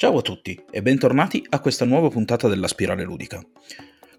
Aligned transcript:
Ciao 0.00 0.18
a 0.18 0.22
tutti 0.22 0.56
e 0.70 0.80
bentornati 0.80 1.44
a 1.48 1.58
questa 1.58 1.84
nuova 1.84 2.08
puntata 2.08 2.46
della 2.46 2.68
Spirale 2.68 3.02
Ludica. 3.02 3.42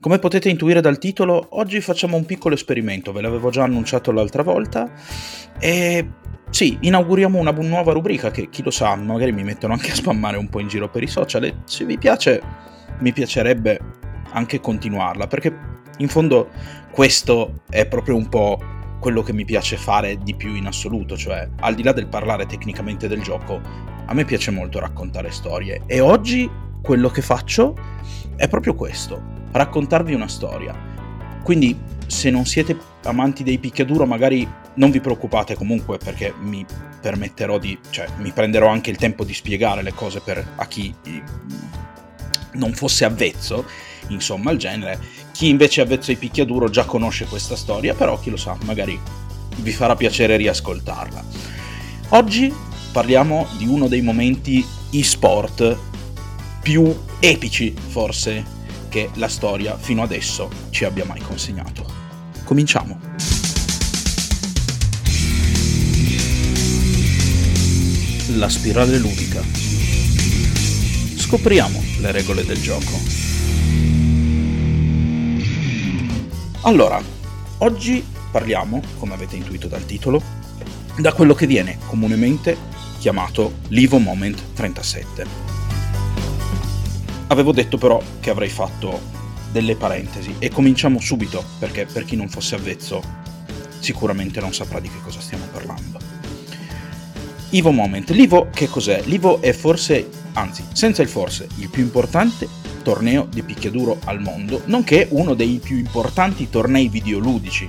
Come 0.02 0.20
potete 0.20 0.50
intuire 0.50 0.82
dal 0.82 0.98
titolo, 0.98 1.48
oggi 1.52 1.79
facciamo 1.79 2.17
un 2.17 2.25
piccolo 2.25 2.54
esperimento, 2.54 3.13
ve 3.13 3.21
l'avevo 3.21 3.50
già 3.50 3.64
annunciato 3.64 4.12
l'altra 4.12 4.44
volta, 4.44 4.92
e 5.58 6.06
sì, 6.50 6.78
inauguriamo 6.82 7.40
una 7.40 7.52
nuova 7.52 7.94
rubrica 7.94 8.30
che 8.30 8.50
chi 8.50 8.62
lo 8.62 8.71
sa, 8.71 8.94
magari 8.96 9.32
mi 9.32 9.46
mettono 9.46 9.71
anche 9.71 9.92
a 9.92 9.96
spammare 9.96 10.36
un 10.36 10.50
po' 10.50 10.60
in 10.60 10.68
giro 10.68 10.89
per 10.89 11.02
i 11.02 11.07
social 11.07 11.46
e 11.46 11.55
se 11.63 11.86
vi 11.86 11.98
piace 11.98 12.41
mi 13.00 13.14
piacerebbe 13.14 13.80
anche 14.32 14.59
continuarla, 14.59 15.27
perché 15.27 15.57
in 16.00 16.09
fondo 16.09 16.50
questo 16.91 17.61
è 17.70 17.88
proprio 17.88 18.18
un 18.18 18.27
po' 18.27 18.59
quello 19.00 19.21
che 19.21 19.34
mi 19.34 19.45
piace 19.45 19.77
fare 19.77 20.18
di 20.18 20.36
più 20.36 20.55
in 20.55 20.68
assoluto, 20.68 21.18
cioè 21.18 21.48
al 21.59 21.75
di 21.75 21.84
là 21.84 21.93
del 21.93 22.07
parlare 22.07 22.45
tecnicamente 22.45 23.07
del 23.07 23.21
gioco, 23.21 23.61
a 24.05 24.13
me 24.13 24.25
piace 24.25 24.52
molto 24.52 24.79
raccontare 24.79 25.31
storie 25.31 25.84
e 25.86 25.99
oggi 25.99 26.49
quello 26.81 27.09
che 27.09 27.21
faccio 27.21 27.75
è 28.35 28.48
proprio 28.48 28.75
questo, 28.75 29.22
raccontarvi 29.52 30.13
una 30.13 30.27
storia. 30.27 30.75
Quindi 31.44 31.77
se 32.08 32.30
non 32.30 32.45
siete 32.45 32.77
amanti 33.03 33.44
dei 33.44 33.59
picchiaduro 33.59 34.05
magari 34.05 34.48
non 34.75 34.91
vi 34.91 35.00
preoccupate 35.00 35.55
comunque 35.55 35.97
perché 35.97 36.34
mi 36.39 36.66
permetterò 37.02 37.58
di, 37.58 37.77
cioè 37.89 38.08
mi 38.17 38.31
prenderò 38.31 38.67
anche 38.67 38.89
il 38.89 38.97
tempo 38.97 39.23
di 39.23 39.34
spiegare 39.34 39.81
le 39.81 39.94
cose 39.94 40.20
per 40.20 40.45
a 40.55 40.66
chi 40.67 40.94
non 42.53 42.73
fosse 42.73 43.05
avvezzo, 43.05 43.66
insomma, 44.08 44.52
al 44.52 44.58
genere. 44.58 45.00
Chi 45.39 45.48
invece 45.48 45.79
è 45.79 45.85
avvezzo 45.85 46.11
ai 46.11 46.17
picchiaduro 46.17 46.70
già 46.70 46.84
conosce 46.84 47.23
questa 47.23 47.55
storia, 47.55 47.93
però 47.93 48.20
chi 48.20 48.30
lo 48.30 48.35
sa, 48.35 48.57
magari 48.66 48.99
vi 49.59 49.71
farà 49.71 49.95
piacere 49.95 50.35
riascoltarla. 50.35 51.23
Oggi 52.09 52.53
parliamo 52.91 53.47
di 53.57 53.66
uno 53.66 53.88
dei 53.88 54.02
momenti 54.02 54.66
e-sport 54.91 55.77
più 56.61 56.94
epici, 57.21 57.73
forse, 57.73 58.44
che 58.89 59.11
la 59.13 59.30
storia 59.30 59.77
fino 59.77 60.03
adesso 60.03 60.49
ci 60.72 60.83
abbia 60.83 61.05
mai 61.05 61.22
consegnato. 61.22 61.86
Cominciamo. 62.44 62.99
La 68.36 68.49
spirale 68.49 68.97
ludica. 68.97 69.42
Scopriamo 71.16 71.81
le 72.02 72.11
regole 72.11 72.44
del 72.44 72.61
gioco. 72.61 73.19
Allora, 76.63 77.02
oggi 77.59 78.05
parliamo, 78.31 78.81
come 78.99 79.13
avete 79.13 79.38
intuito 79.38 79.69
dal 79.69 79.85
titolo, 79.85 80.21
da 80.97 81.13
quello 81.13 81.33
che 81.33 81.47
viene 81.47 81.77
comunemente 81.85 82.57
chiamato 82.99 83.59
l'Ivo 83.69 83.97
Moment 83.97 84.53
37. 84.55 85.25
Avevo 87.27 87.53
detto 87.53 87.77
però 87.77 88.02
che 88.19 88.30
avrei 88.30 88.49
fatto 88.49 88.99
delle 89.53 89.77
parentesi 89.77 90.35
e 90.37 90.49
cominciamo 90.49 90.99
subito 90.99 91.41
perché 91.59 91.85
per 91.85 92.03
chi 92.03 92.17
non 92.17 92.27
fosse 92.27 92.55
avvezzo 92.55 93.02
sicuramente 93.80 94.41
non 94.41 94.53
saprà 94.53 94.81
di 94.81 94.89
che 94.89 94.99
cosa 95.02 95.21
stiamo 95.21 95.45
parlando. 95.53 95.97
Ivo 97.52 97.71
Moment. 97.71 98.09
L'Ivo 98.09 98.49
che 98.53 98.67
cos'è? 98.67 99.02
L'Ivo 99.05 99.41
è 99.41 99.53
forse, 99.53 100.09
anzi, 100.33 100.65
senza 100.73 101.02
il 101.02 101.07
forse, 101.07 101.47
il 101.55 101.69
più 101.69 101.83
importante 101.83 102.47
torneo 102.90 103.28
di 103.30 103.44
picchiaduro 103.44 104.00
al 104.06 104.20
mondo, 104.20 104.64
nonché 104.66 105.06
uno 105.12 105.36
dei 105.36 105.59
più 105.64 105.78
importanti 105.78 106.50
tornei 106.50 106.90
videoludici 106.90 107.68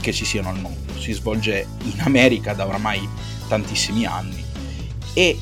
che 0.00 0.14
ci 0.14 0.24
siano 0.24 0.48
al 0.48 0.58
mondo. 0.58 0.98
Si 0.98 1.12
svolge 1.12 1.66
in 1.82 2.00
America 2.00 2.54
da 2.54 2.66
oramai 2.66 3.06
tantissimi 3.48 4.06
anni. 4.06 4.42
E 5.12 5.38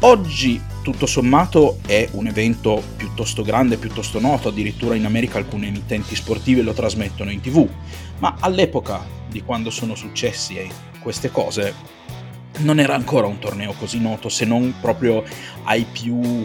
oggi 0.00 0.60
tutto 0.82 1.06
sommato 1.06 1.78
è 1.86 2.08
un 2.14 2.26
evento 2.26 2.82
piuttosto 2.96 3.44
grande, 3.44 3.76
piuttosto 3.76 4.18
noto, 4.18 4.48
addirittura 4.48 4.96
in 4.96 5.04
America 5.04 5.38
alcune 5.38 5.68
emittenti 5.68 6.16
sportive 6.16 6.62
lo 6.62 6.72
trasmettono 6.72 7.30
in 7.30 7.40
tv, 7.40 7.68
ma 8.18 8.34
all'epoca 8.40 9.06
di 9.30 9.42
quando 9.44 9.70
sono 9.70 9.94
successe 9.94 10.66
queste 10.98 11.30
cose 11.30 11.72
non 12.58 12.80
era 12.80 12.96
ancora 12.96 13.28
un 13.28 13.38
torneo 13.38 13.74
così 13.78 14.00
noto 14.00 14.28
se 14.28 14.44
non 14.44 14.74
proprio 14.80 15.22
ai 15.64 15.84
più 15.90 16.44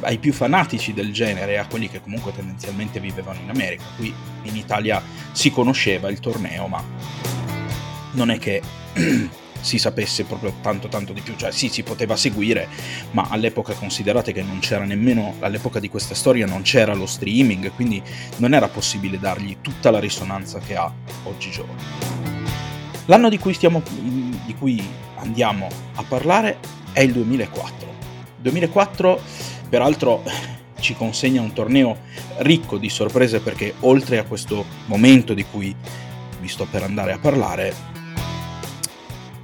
ai 0.00 0.18
più 0.18 0.32
fanatici 0.32 0.92
del 0.92 1.12
genere, 1.12 1.58
a 1.58 1.66
quelli 1.66 1.88
che 1.88 2.00
comunque 2.00 2.32
tendenzialmente 2.32 3.00
vivevano 3.00 3.38
in 3.40 3.50
America. 3.50 3.84
Qui 3.96 4.12
in 4.42 4.56
Italia 4.56 5.02
si 5.32 5.50
conosceva 5.50 6.10
il 6.10 6.20
torneo, 6.20 6.66
ma 6.66 6.82
non 8.12 8.30
è 8.30 8.38
che 8.38 8.62
si 9.60 9.78
sapesse 9.78 10.24
proprio 10.24 10.54
tanto 10.60 10.88
tanto 10.88 11.12
di 11.12 11.22
più, 11.22 11.34
cioè 11.36 11.50
sì 11.50 11.68
si 11.68 11.82
poteva 11.82 12.16
seguire, 12.16 12.68
ma 13.12 13.26
all'epoca 13.30 13.72
considerate 13.72 14.32
che 14.32 14.42
non 14.42 14.58
c'era 14.58 14.84
nemmeno, 14.84 15.36
all'epoca 15.40 15.80
di 15.80 15.88
questa 15.88 16.14
storia 16.14 16.46
non 16.46 16.62
c'era 16.62 16.94
lo 16.94 17.06
streaming, 17.06 17.72
quindi 17.74 18.02
non 18.36 18.52
era 18.52 18.68
possibile 18.68 19.18
dargli 19.18 19.56
tutta 19.60 19.90
la 19.90 20.00
risonanza 20.00 20.58
che 20.58 20.76
ha 20.76 20.92
oggigiorno. 21.24 22.22
L'anno 23.06 23.28
di 23.28 23.38
cui, 23.38 23.52
stiamo, 23.52 23.82
di 24.46 24.54
cui 24.54 24.82
andiamo 25.16 25.68
a 25.94 26.02
parlare 26.02 26.58
è 26.92 27.00
il 27.00 27.12
2004. 27.12 27.93
2004 28.44 29.20
peraltro 29.70 30.22
ci 30.78 30.94
consegna 30.94 31.40
un 31.40 31.54
torneo 31.54 31.96
ricco 32.38 32.76
di 32.76 32.90
sorprese 32.90 33.40
perché 33.40 33.72
oltre 33.80 34.18
a 34.18 34.24
questo 34.24 34.66
momento 34.84 35.32
di 35.32 35.44
cui 35.50 35.74
vi 36.40 36.48
sto 36.48 36.66
per 36.70 36.82
andare 36.82 37.12
a 37.12 37.18
parlare, 37.18 37.74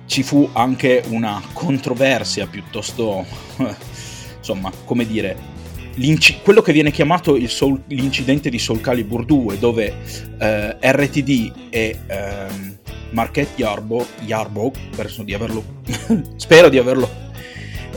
ci 0.04 0.22
fu 0.22 0.46
anche 0.52 1.02
una 1.08 1.40
controversia 1.54 2.46
piuttosto, 2.46 3.24
insomma, 4.36 4.70
come 4.84 5.06
dire, 5.06 5.34
quello 6.42 6.60
che 6.60 6.74
viene 6.74 6.90
chiamato 6.90 7.38
Soul, 7.48 7.84
l'incidente 7.86 8.50
di 8.50 8.58
Soul 8.58 8.82
Calibur 8.82 9.24
2, 9.24 9.58
dove 9.58 9.94
eh, 10.38 10.76
RTD 10.78 11.52
e 11.70 11.98
eh, 12.06 12.46
Marquette 13.12 13.52
Yarbo, 13.56 14.06
Yarbo 14.26 14.72
di 15.24 15.32
averlo, 15.32 15.64
spero 16.36 16.68
di 16.68 16.76
averlo 16.76 17.28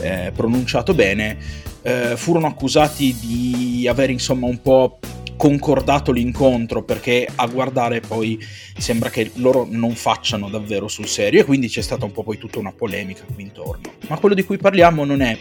eh, 0.04 0.32
pronunciato 0.32 0.94
bene, 0.94 1.38
eh, 1.82 2.16
furono 2.16 2.46
accusati 2.46 3.16
di 3.18 3.88
aver 3.88 4.10
insomma 4.10 4.46
un 4.46 4.60
po' 4.60 4.98
concordato 5.36 6.12
l'incontro 6.12 6.84
perché 6.84 7.26
a 7.34 7.46
guardare 7.46 8.00
poi 8.00 8.38
sembra 8.76 9.10
che 9.10 9.30
loro 9.34 9.66
non 9.68 9.94
facciano 9.94 10.48
davvero 10.48 10.86
sul 10.88 11.06
serio 11.06 11.40
e 11.40 11.44
quindi 11.44 11.68
c'è 11.68 11.80
stata 11.80 12.04
un 12.04 12.12
po' 12.12 12.22
poi 12.22 12.38
tutta 12.38 12.58
una 12.58 12.72
polemica 12.72 13.24
qui 13.32 13.42
intorno. 13.42 13.92
Ma 14.08 14.18
quello 14.18 14.34
di 14.34 14.44
cui 14.44 14.58
parliamo 14.58 15.04
non 15.04 15.22
è 15.22 15.36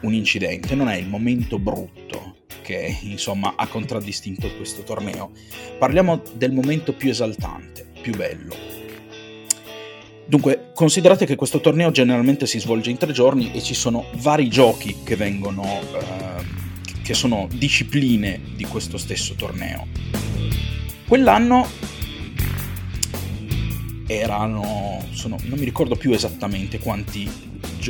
un 0.00 0.12
incidente, 0.12 0.74
non 0.74 0.88
è 0.88 0.96
il 0.96 1.08
momento 1.08 1.58
brutto 1.58 2.36
che 2.62 2.98
insomma 3.02 3.54
ha 3.56 3.66
contraddistinto 3.66 4.54
questo 4.56 4.82
torneo. 4.82 5.32
Parliamo 5.78 6.22
del 6.34 6.52
momento 6.52 6.92
più 6.92 7.10
esaltante, 7.10 7.86
più 8.00 8.14
bello, 8.14 8.83
Dunque, 10.26 10.70
considerate 10.74 11.26
che 11.26 11.36
questo 11.36 11.60
torneo 11.60 11.90
generalmente 11.90 12.46
si 12.46 12.58
svolge 12.58 12.90
in 12.90 12.96
tre 12.96 13.12
giorni 13.12 13.52
e 13.52 13.62
ci 13.62 13.74
sono 13.74 14.06
vari 14.16 14.48
giochi 14.48 14.96
che 15.04 15.16
vengono, 15.16 15.64
eh, 15.64 17.02
che 17.02 17.14
sono 17.14 17.46
discipline 17.52 18.40
di 18.56 18.64
questo 18.64 18.96
stesso 18.96 19.34
torneo. 19.34 19.86
Quell'anno 21.06 21.68
erano, 24.06 25.04
sono, 25.12 25.36
non 25.42 25.58
mi 25.58 25.64
ricordo 25.64 25.94
più 25.94 26.12
esattamente 26.12 26.78
quanti, 26.78 27.30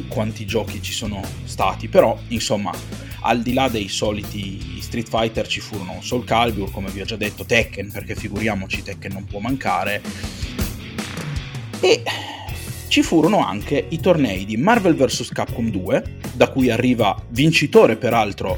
quanti 0.08 0.44
giochi 0.44 0.82
ci 0.82 0.92
sono 0.92 1.22
stati, 1.44 1.88
però 1.88 2.18
insomma, 2.28 2.72
al 3.20 3.42
di 3.42 3.52
là 3.52 3.68
dei 3.68 3.88
soliti 3.88 4.80
Street 4.80 5.08
Fighter 5.08 5.46
ci 5.46 5.60
furono 5.60 5.98
Soul 6.00 6.24
Calibur, 6.24 6.70
come 6.70 6.90
vi 6.90 7.00
ho 7.00 7.04
già 7.04 7.16
detto, 7.16 7.44
Tekken, 7.44 7.90
perché 7.92 8.14
figuriamoci 8.14 8.82
Tekken 8.82 9.12
non 9.12 9.24
può 9.24 9.38
mancare, 9.38 10.02
e 11.84 12.02
ci 12.88 13.02
furono 13.02 13.44
anche 13.44 13.84
i 13.90 14.00
tornei 14.00 14.46
di 14.46 14.56
Marvel 14.56 14.94
vs. 14.94 15.28
Capcom 15.28 15.68
2, 15.68 16.02
da 16.32 16.48
cui 16.48 16.70
arriva 16.70 17.14
vincitore 17.28 17.96
peraltro 17.96 18.56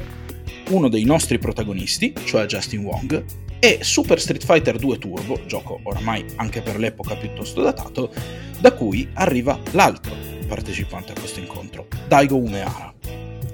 uno 0.69 0.87
dei 0.87 1.03
nostri 1.03 1.37
protagonisti, 1.37 2.13
cioè 2.23 2.45
Justin 2.45 2.85
Wong, 2.85 3.25
e 3.59 3.79
Super 3.81 4.21
Street 4.21 4.45
Fighter 4.45 4.77
2 4.77 4.97
Turbo, 4.97 5.41
gioco 5.45 5.81
oramai 5.83 6.23
anche 6.37 6.61
per 6.61 6.79
l'epoca 6.79 7.15
piuttosto 7.15 7.61
datato, 7.61 8.13
da 8.59 8.71
cui 8.71 9.09
arriva 9.15 9.59
l'altro 9.71 10.15
partecipante 10.47 11.11
a 11.11 11.19
questo 11.19 11.41
incontro, 11.41 11.87
Daigo 12.07 12.37
Umeara, 12.37 12.93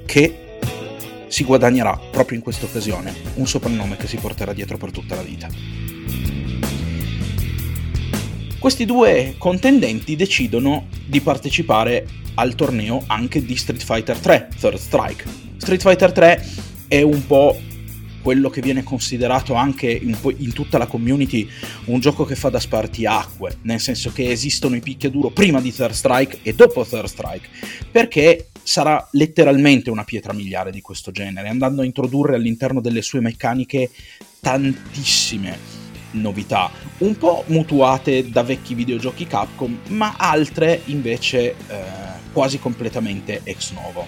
che 0.06 0.60
si 1.28 1.44
guadagnerà 1.44 2.00
proprio 2.12 2.38
in 2.38 2.44
questa 2.44 2.66
occasione 2.66 3.12
un 3.36 3.48
soprannome 3.48 3.98
che 3.98 4.06
si 4.06 4.18
porterà 4.18 4.54
dietro 4.54 4.78
per 4.78 4.92
tutta 4.92 5.16
la 5.16 5.24
vita. 5.24 5.83
Questi 8.64 8.86
due 8.86 9.36
contendenti 9.38 10.16
decidono 10.16 10.88
di 11.06 11.20
partecipare 11.20 12.08
al 12.36 12.56
torneo 12.56 13.04
anche 13.08 13.44
di 13.44 13.58
Street 13.58 13.84
Fighter 13.84 14.18
3 14.18 14.48
Third 14.58 14.78
Strike. 14.78 15.26
Street 15.58 15.82
Fighter 15.82 16.14
3 16.14 16.48
è 16.88 17.02
un 17.02 17.28
po' 17.28 17.60
quello 18.22 18.50
che 18.50 18.62
viene 18.62 18.82
considerato 18.82 19.54
anche 19.56 19.92
in, 19.92 20.18
in, 20.38 20.54
tutta 20.54 20.78
la 20.78 20.86
community 20.86 21.46
un 21.88 22.00
gioco 22.00 22.24
che 22.24 22.38
fa 22.38 22.48
da 22.48 22.62
spartiacque, 22.62 23.58
nel 23.64 23.82
senso 23.82 24.14
che 24.14 24.32
esistono 24.32 24.78
i 24.78 24.80
picchiaduro 24.80 25.30
prima 25.32 25.60
di 25.60 25.74
Third 25.74 25.92
Strike 25.92 26.40
e 26.42 26.56
dopo 26.56 26.86
Third 26.86 27.08
Strike, 27.08 27.50
perché 27.92 28.48
sarà 28.64 29.06
letteralmente 29.12 29.90
una 29.90 30.06
pietra 30.06 30.32
miliare 30.32 30.72
di 30.72 30.80
questo 30.80 31.12
genere, 31.12 31.50
andando 31.50 31.82
a 31.82 31.86
introdurre 31.86 32.36
all'interno 32.36 32.80
delle 32.80 33.02
sue 33.02 33.20
meccaniche 33.20 33.90
tantissime 34.40 35.73
novità, 36.14 36.72
un 37.00 37.18
po' 37.18 37.44
mutuate 37.48 38.30
da 38.30 38.44
vecchi 38.44 38.74
videogiochi 38.74 39.28
Capcom, 39.28 39.80
ma 39.90 40.16
altre 40.18 40.82
invece 40.86 41.56
eh, 41.68 41.84
quasi 42.32 42.60
completamente 42.60 43.42
ex 43.44 43.72
novo. 43.74 44.08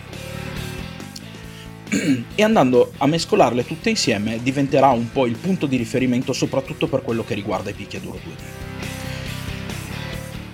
E 2.36 2.44
andando 2.44 2.92
a 2.98 3.06
mescolarle 3.06 3.66
tutte 3.66 3.90
insieme 3.90 4.42
diventerà 4.42 4.90
un 4.90 5.12
po' 5.12 5.28
il 5.28 5.38
punto 5.38 5.66
di 5.66 5.78
riferimento 5.78 6.34
soprattutto 6.34 6.88
per 6.88 7.04
quello 7.04 7.24
che 7.24 7.36
riguarda 7.36 7.70
i 7.70 7.74
picchiaduro 7.74 8.18
2D. 8.18 8.66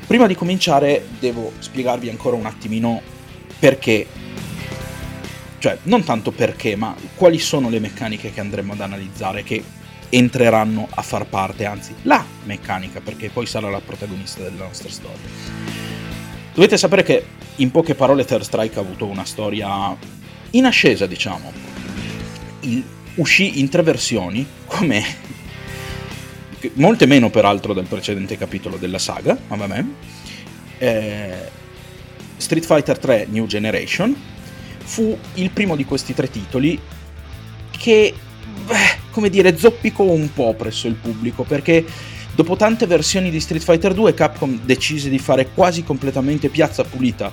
Prima 0.05 0.27
di 0.27 0.35
cominciare 0.35 1.07
devo 1.19 1.53
spiegarvi 1.57 2.09
ancora 2.09 2.35
un 2.35 2.45
attimino 2.45 3.01
perché, 3.57 4.05
cioè 5.59 5.77
non 5.83 6.03
tanto 6.03 6.31
perché, 6.31 6.75
ma 6.75 6.93
quali 7.15 7.39
sono 7.39 7.69
le 7.69 7.79
meccaniche 7.79 8.33
che 8.33 8.39
andremo 8.41 8.73
ad 8.73 8.81
analizzare 8.81 9.43
che 9.43 9.63
entreranno 10.11 10.87
a 10.89 11.01
far 11.01 11.25
parte, 11.25 11.65
anzi 11.65 11.93
la 12.03 12.23
meccanica, 12.43 13.01
perché 13.01 13.29
poi 13.29 13.45
sarà 13.45 13.69
la 13.69 13.81
protagonista 13.81 14.43
della 14.43 14.65
nostra 14.65 14.89
storia. 14.89 15.29
Dovete 16.53 16.77
sapere 16.77 17.03
che 17.03 17.25
in 17.55 17.71
poche 17.71 17.95
parole 17.95 18.25
Third 18.25 18.43
Strike 18.43 18.77
ha 18.77 18.81
avuto 18.81 19.05
una 19.05 19.25
storia 19.25 19.95
in 20.51 20.65
ascesa, 20.65 21.05
diciamo. 21.05 21.51
Il, 22.61 22.83
uscì 23.15 23.59
in 23.59 23.69
tre 23.69 23.81
versioni, 23.83 24.45
come 24.65 25.03
molte 26.73 27.05
meno 27.05 27.29
peraltro 27.29 27.73
del 27.73 27.85
precedente 27.85 28.37
capitolo 28.37 28.77
della 28.77 28.99
saga, 28.99 29.37
ma 29.47 29.55
vabbè. 29.55 29.83
Eh, 30.77 31.59
Street 32.37 32.65
Fighter 32.65 32.97
3 32.97 33.27
New 33.29 33.45
Generation 33.45 34.15
fu 34.83 35.17
il 35.35 35.51
primo 35.51 35.75
di 35.75 35.85
questi 35.85 36.13
tre 36.13 36.29
titoli 36.29 36.79
che, 37.69 38.13
beh, 38.65 39.09
come 39.11 39.29
dire, 39.29 39.57
zoppicò 39.57 40.03
un 40.03 40.31
po' 40.33 40.53
presso 40.53 40.87
il 40.87 40.95
pubblico 40.95 41.43
perché 41.43 41.85
dopo 42.33 42.55
tante 42.55 42.85
versioni 42.85 43.29
di 43.29 43.39
Street 43.39 43.63
Fighter 43.63 43.93
2 43.93 44.13
Capcom 44.13 44.59
decise 44.63 45.09
di 45.09 45.19
fare 45.19 45.49
quasi 45.53 45.83
completamente 45.83 46.49
piazza 46.49 46.83
pulita 46.83 47.31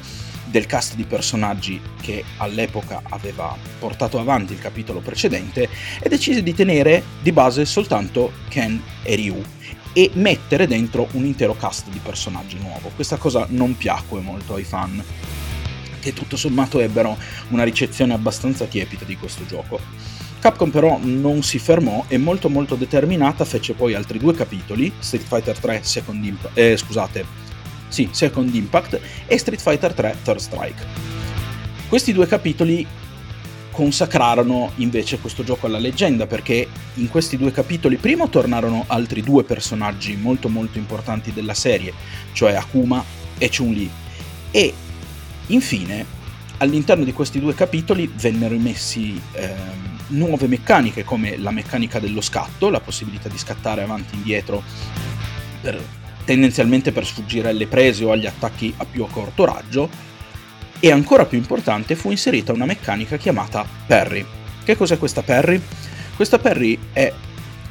del 0.50 0.66
cast 0.66 0.94
di 0.94 1.04
personaggi 1.04 1.80
che 2.00 2.24
all'epoca 2.38 3.02
aveva 3.10 3.54
portato 3.78 4.18
avanti 4.18 4.54
il 4.54 4.58
capitolo 4.58 5.00
precedente 5.00 5.68
e 6.00 6.08
decise 6.08 6.42
di 6.42 6.54
tenere 6.54 7.02
di 7.22 7.32
base 7.32 7.64
soltanto 7.64 8.32
Ken 8.48 8.82
e 9.02 9.14
Ryu 9.14 9.42
e 9.92 10.10
mettere 10.14 10.66
dentro 10.66 11.08
un 11.12 11.24
intero 11.24 11.56
cast 11.56 11.88
di 11.88 12.00
personaggi 12.02 12.58
nuovo. 12.58 12.90
Questa 12.94 13.16
cosa 13.16 13.46
non 13.50 13.76
piacque 13.76 14.20
molto 14.20 14.54
ai 14.54 14.64
fan, 14.64 15.02
che 16.00 16.12
tutto 16.12 16.36
sommato 16.36 16.80
ebbero 16.80 17.16
una 17.48 17.64
ricezione 17.64 18.14
abbastanza 18.14 18.66
tiepida 18.66 19.04
di 19.04 19.16
questo 19.16 19.44
gioco. 19.44 19.80
Capcom 20.40 20.70
però 20.70 20.98
non 21.02 21.42
si 21.42 21.58
fermò 21.58 22.04
e 22.06 22.16
molto 22.16 22.48
molto 22.48 22.76
determinata 22.76 23.44
fece 23.44 23.74
poi 23.74 23.94
altri 23.94 24.18
due 24.18 24.34
capitoli, 24.34 24.92
Street 24.98 25.26
Fighter 25.26 25.58
3 25.58 25.80
Second 25.82 26.24
Impact, 26.24 26.56
eh, 26.56 26.76
scusate, 26.76 27.24
sì, 27.88 28.08
Second 28.12 28.54
Impact 28.54 29.00
e 29.26 29.36
Street 29.36 29.60
Fighter 29.60 29.92
3 29.92 30.16
Third 30.22 30.38
Strike. 30.38 30.86
Questi 31.88 32.12
due 32.12 32.26
capitoli 32.26 32.86
consacrarono 33.72 34.72
invece 34.76 35.18
questo 35.18 35.44
gioco 35.44 35.66
alla 35.66 35.78
leggenda 35.78 36.26
perché 36.26 36.66
in 36.94 37.08
questi 37.08 37.36
due 37.36 37.52
capitoli 37.52 37.96
prima 37.96 38.26
tornarono 38.26 38.84
altri 38.88 39.22
due 39.22 39.44
personaggi 39.44 40.16
molto 40.16 40.48
molto 40.48 40.78
importanti 40.78 41.32
della 41.32 41.54
serie, 41.54 41.92
cioè 42.32 42.54
Akuma 42.54 43.04
e 43.38 43.48
Chun-Li 43.48 43.90
e 44.50 44.74
infine 45.46 46.04
all'interno 46.58 47.04
di 47.04 47.12
questi 47.12 47.40
due 47.40 47.54
capitoli 47.54 48.10
vennero 48.12 48.54
immessi 48.54 49.20
eh, 49.32 49.97
nuove 50.08 50.46
meccaniche 50.46 51.04
come 51.04 51.36
la 51.36 51.50
meccanica 51.50 51.98
dello 51.98 52.20
scatto, 52.20 52.70
la 52.70 52.80
possibilità 52.80 53.28
di 53.28 53.38
scattare 53.38 53.82
avanti 53.82 54.14
e 54.14 54.16
indietro 54.16 54.62
per 55.60 55.82
tendenzialmente 56.24 56.92
per 56.92 57.06
sfuggire 57.06 57.48
alle 57.48 57.66
prese 57.66 58.04
o 58.04 58.12
agli 58.12 58.26
attacchi 58.26 58.72
a 58.76 58.84
più 58.84 59.06
corto 59.06 59.46
raggio, 59.46 59.88
e 60.80 60.92
ancora 60.92 61.24
più 61.24 61.38
importante 61.38 61.96
fu 61.96 62.10
inserita 62.10 62.52
una 62.52 62.66
meccanica 62.66 63.16
chiamata 63.16 63.66
parry. 63.86 64.24
Che 64.62 64.76
cos'è 64.76 64.98
questa 64.98 65.22
parry? 65.22 65.60
Questa 66.14 66.38
parry 66.38 66.78
è 66.92 67.12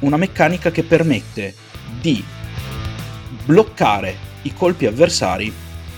una 0.00 0.16
meccanica 0.16 0.70
che 0.70 0.82
permette 0.82 1.54
di 2.00 2.22
bloccare 3.44 4.16
i 4.42 4.52
colpi 4.52 4.86
avversari 4.86 5.52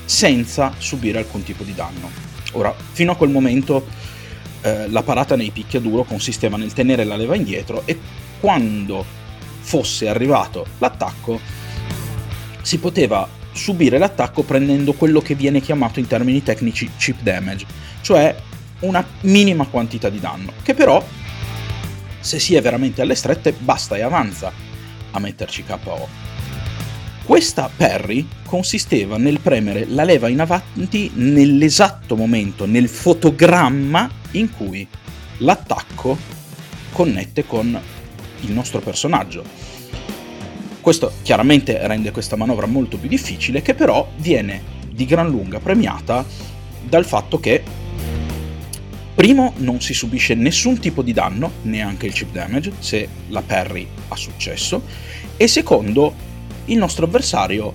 senza 0.05 0.75
subire 0.79 1.19
alcun 1.19 1.43
tipo 1.43 1.65
di 1.65 1.75
danno. 1.75 2.11
Ora, 2.53 2.75
fino 2.93 3.13
a 3.13 3.17
quel 3.17 3.31
momento 3.31 3.87
eh, 4.63 4.89
la 4.89 5.03
parata 5.03 5.37
nei 5.37 5.51
picchiaduro 5.51 6.05
consisteva 6.05 6.57
nel 6.57 6.73
tenere 6.73 7.05
la 7.05 7.17
leva 7.17 7.35
indietro 7.35 7.83
e 7.85 7.99
quando 8.41 9.05
fosse 9.61 10.09
arrivato 10.09 10.67
l'attacco 10.79 11.41
si 12.63 12.79
poteva 12.79 13.29
subire 13.53 13.99
l'attacco 13.99 14.43
prendendo 14.43 14.93
quello 14.93 15.21
che 15.21 15.35
viene 15.35 15.61
chiamato 15.61 15.99
in 15.99 16.07
termini 16.07 16.43
tecnici 16.43 16.91
chip 16.97 17.21
damage, 17.23 17.67
cioè 18.01 18.35
una 18.81 19.05
minima 19.23 19.67
quantità 19.67 20.09
di 20.09 20.21
danno, 20.21 20.53
che 20.63 20.75
però, 20.75 21.05
se 22.21 22.39
si 22.39 22.55
è 22.55 22.63
veramente 22.63 23.03
alle 23.03 23.15
strette, 23.15 23.53
basta 23.53 23.97
e 23.97 24.03
avanza 24.03 24.53
a 25.11 25.19
metterci 25.19 25.65
KO. 25.65 26.30
Questa 27.31 27.71
parry 27.77 28.27
consisteva 28.45 29.17
nel 29.17 29.39
premere 29.39 29.87
la 29.87 30.03
leva 30.03 30.27
in 30.27 30.41
avanti 30.41 31.13
nell'esatto 31.15 32.17
momento, 32.17 32.67
nel 32.67 32.89
fotogramma 32.89 34.11
in 34.33 34.51
cui 34.51 34.85
l'attacco 35.37 36.19
connette 36.91 37.47
con 37.47 37.81
il 38.41 38.51
nostro 38.51 38.81
personaggio. 38.81 39.45
Questo 40.81 41.13
chiaramente 41.23 41.79
rende 41.87 42.11
questa 42.11 42.35
manovra 42.35 42.67
molto 42.67 42.99
più 42.99 43.09
difficile, 43.09 43.63
che 43.63 43.75
però 43.75 44.11
viene 44.17 44.61
di 44.91 45.07
gran 45.07 45.31
lunga 45.31 45.61
premiata 45.61 46.27
dal 46.83 47.07
fatto 47.07 47.39
che 47.39 47.63
primo 49.15 49.53
non 49.59 49.81
si 49.81 49.95
subisce 49.95 50.35
nessun 50.35 50.81
tipo 50.81 51.01
di 51.01 51.13
danno, 51.13 51.53
neanche 51.63 52.07
il 52.07 52.13
chip 52.13 52.33
damage, 52.33 52.73
se 52.81 53.09
la 53.29 53.43
parry 53.43 53.87
ha 54.09 54.17
successo, 54.17 54.83
e 55.37 55.47
secondo 55.47 56.27
il 56.71 56.79
nostro 56.79 57.07
avversario 57.07 57.73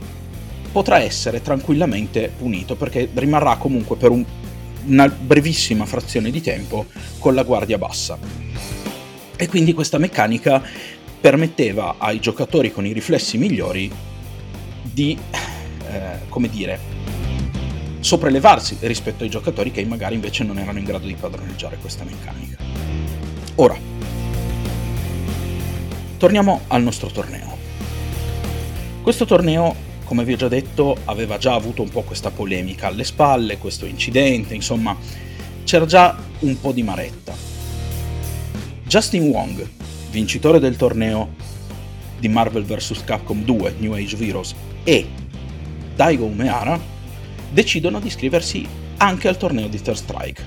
potrà 0.72 1.00
essere 1.00 1.42
tranquillamente 1.42 2.32
punito 2.36 2.76
perché 2.76 3.10
rimarrà 3.14 3.56
comunque 3.58 3.96
per 3.96 4.12
un, 4.12 4.26
una 4.88 5.08
brevissima 5.08 5.86
frazione 5.86 6.32
di 6.32 6.42
tempo 6.42 6.86
con 7.20 7.34
la 7.34 7.44
guardia 7.44 7.78
bassa. 7.78 8.18
E 9.38 9.48
quindi 9.48 9.74
questa 9.74 9.98
meccanica 9.98 10.62
permetteva 11.20 11.96
ai 11.98 12.20
giocatori 12.20 12.72
con 12.72 12.86
i 12.86 12.94
riflessi 12.94 13.38
migliori 13.38 13.92
di, 14.82 15.18
eh, 15.90 16.20
come 16.30 16.50
dire, 16.50 16.80
sopraelevarsi 18.00 18.78
rispetto 18.82 19.24
ai 19.24 19.30
giocatori 19.30 19.72
che 19.72 19.84
magari 19.86 20.16
invece 20.16 20.44
non 20.44 20.60
erano 20.60 20.78
in 20.78 20.86
grado 20.86 21.08
di 21.08 21.16
padroneggiare 21.16 21.78
questa 21.82 22.04
meccanica. 22.04 22.58
Ora, 23.56 23.78
torniamo 26.18 26.62
al 26.68 26.84
nostro 26.84 27.10
torneo. 27.10 27.55
Questo 29.06 29.26
torneo, 29.26 29.76
come 30.06 30.24
vi 30.24 30.34
ho 30.34 30.36
già 30.36 30.48
detto, 30.48 30.98
aveva 31.06 31.38
già 31.38 31.54
avuto 31.54 31.84
un 31.84 31.90
po' 31.90 32.02
questa 32.02 32.32
polemica 32.32 32.88
alle 32.88 33.04
spalle, 33.04 33.60
questo 33.60 33.86
incidente, 33.86 34.56
insomma, 34.56 34.98
c'era 35.64 35.86
già 35.86 36.18
un 36.40 36.60
po' 36.60 36.72
di 36.72 36.82
maretta. 36.82 37.36
Justin 38.84 39.28
Wong, 39.28 39.64
vincitore 40.10 40.58
del 40.58 40.76
torneo 40.76 41.36
di 42.18 42.28
Marvel 42.30 42.64
vs. 42.64 43.04
Capcom 43.06 43.44
2 43.44 43.76
New 43.78 43.94
Age 43.94 44.18
Heroes 44.18 44.56
e 44.84 45.08
Daigo 45.96 46.26
Umeara 46.26 46.80
decidono 47.52 48.00
di 48.00 48.08
iscriversi 48.08 48.68
anche 48.98 49.28
al 49.28 49.38
torneo 49.38 49.68
di 49.68 49.80
Third 49.80 49.98
Strike. 49.98 50.44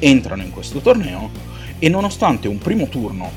Entrano 0.00 0.42
in 0.42 0.50
questo 0.50 0.80
torneo 0.80 1.30
e 1.78 1.88
nonostante 1.88 2.46
un 2.46 2.58
primo 2.58 2.88
turno 2.88 3.30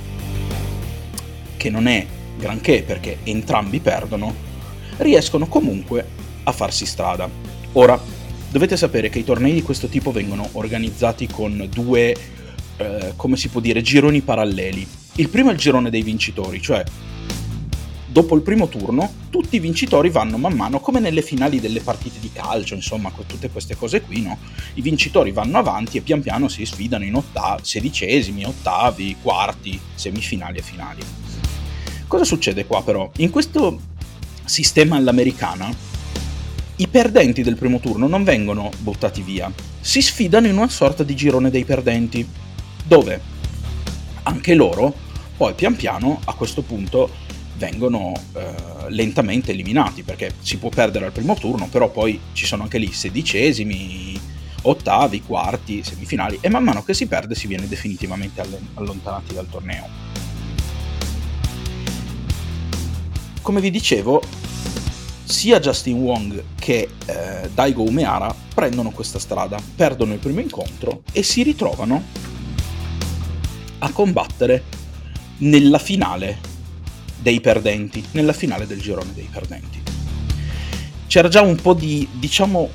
che 1.55 1.69
non 1.69 1.87
è 1.87 2.05
granché 2.37 2.83
perché 2.83 3.19
entrambi 3.23 3.79
perdono, 3.79 4.47
riescono 4.99 5.47
comunque 5.47 6.05
a 6.43 6.51
farsi 6.51 6.85
strada. 6.85 7.29
Ora, 7.73 7.99
dovete 8.49 8.77
sapere 8.77 9.09
che 9.09 9.19
i 9.19 9.23
tornei 9.23 9.53
di 9.53 9.61
questo 9.61 9.87
tipo 9.87 10.11
vengono 10.11 10.47
organizzati 10.53 11.27
con 11.27 11.67
due, 11.71 12.15
eh, 12.77 13.13
come 13.15 13.35
si 13.35 13.49
può 13.49 13.59
dire, 13.59 13.81
gironi 13.81 14.21
paralleli 14.21 14.87
il 15.19 15.27
primo 15.27 15.49
è 15.49 15.53
il 15.53 15.59
girone 15.59 15.89
dei 15.89 16.01
vincitori, 16.01 16.61
cioè 16.61 16.81
dopo 18.07 18.35
il 18.35 18.41
primo 18.41 18.69
turno 18.69 19.11
tutti 19.29 19.57
i 19.57 19.59
vincitori 19.59 20.09
vanno 20.09 20.37
man 20.37 20.53
mano 20.53 20.79
come 20.79 21.01
nelle 21.01 21.21
finali 21.21 21.59
delle 21.59 21.81
partite 21.81 22.19
di 22.19 22.31
calcio, 22.31 22.73
insomma, 22.73 23.11
con 23.11 23.25
tutte 23.25 23.49
queste 23.49 23.75
cose 23.75 23.99
qui, 24.01 24.21
no? 24.21 24.37
I 24.75 24.81
vincitori 24.81 25.31
vanno 25.31 25.57
avanti 25.57 25.97
e 25.97 26.01
pian 26.01 26.21
piano 26.21 26.47
si 26.47 26.65
sfidano 26.65 27.03
in 27.03 27.15
ottavi, 27.15 27.61
sedicesimi, 27.65 28.45
ottavi, 28.45 29.17
quarti, 29.21 29.77
semifinali 29.93 30.59
e 30.59 30.61
finali. 30.61 31.01
Cosa 32.07 32.23
succede 32.23 32.65
qua 32.65 32.81
però? 32.81 33.11
In 33.17 33.29
questo 33.29 33.81
sistema 34.49 34.97
all'americana 34.97 35.71
i 36.77 36.87
perdenti 36.87 37.43
del 37.43 37.55
primo 37.55 37.79
turno 37.79 38.07
non 38.07 38.23
vengono 38.23 38.71
buttati 38.79 39.21
via, 39.21 39.51
si 39.79 40.01
sfidano 40.01 40.47
in 40.47 40.57
una 40.57 40.69
sorta 40.69 41.03
di 41.03 41.13
girone 41.13 41.49
dei 41.49 41.65
perdenti, 41.65 42.27
dove 42.85 43.21
anche 44.23 44.55
loro 44.55 44.93
poi 45.35 45.53
pian 45.53 45.75
piano 45.75 46.19
a 46.23 46.33
questo 46.33 46.61
punto 46.61 47.27
vengono 47.57 48.13
eh, 48.33 48.89
lentamente 48.89 49.51
eliminati, 49.51 50.03
perché 50.03 50.33
si 50.39 50.57
può 50.57 50.69
perdere 50.69 51.05
al 51.05 51.11
primo 51.11 51.35
turno, 51.35 51.67
però 51.67 51.89
poi 51.89 52.19
ci 52.31 52.45
sono 52.45 52.63
anche 52.63 52.77
lì 52.77 52.91
sedicesimi, 52.91 54.17
ottavi, 54.61 55.21
quarti, 55.21 55.83
semifinali 55.83 56.37
e 56.41 56.49
man 56.49 56.63
mano 56.63 56.83
che 56.83 56.93
si 56.93 57.07
perde 57.07 57.35
si 57.35 57.47
viene 57.47 57.67
definitivamente 57.67 58.41
allontanati 58.75 59.33
dal 59.33 59.49
torneo. 59.49 59.87
Come 63.49 63.61
vi 63.61 63.71
dicevo, 63.71 64.21
sia 65.23 65.59
Justin 65.59 65.95
Wong 66.01 66.43
che 66.53 66.87
eh, 67.07 67.49
Daigo 67.51 67.81
Umeara 67.81 68.31
prendono 68.53 68.91
questa 68.91 69.17
strada, 69.17 69.59
perdono 69.75 70.13
il 70.13 70.19
primo 70.19 70.39
incontro 70.39 71.01
e 71.11 71.23
si 71.23 71.41
ritrovano 71.41 72.03
a 73.79 73.91
combattere 73.91 74.65
nella 75.37 75.79
finale 75.79 76.37
dei 77.17 77.41
perdenti, 77.41 78.05
nella 78.11 78.33
finale 78.33 78.67
del 78.67 78.79
girone 78.79 79.15
dei 79.15 79.27
perdenti. 79.31 79.81
C'era 81.07 81.27
già 81.27 81.41
un 81.41 81.55
po' 81.55 81.73
di, 81.73 82.07
diciamo, 82.19 82.69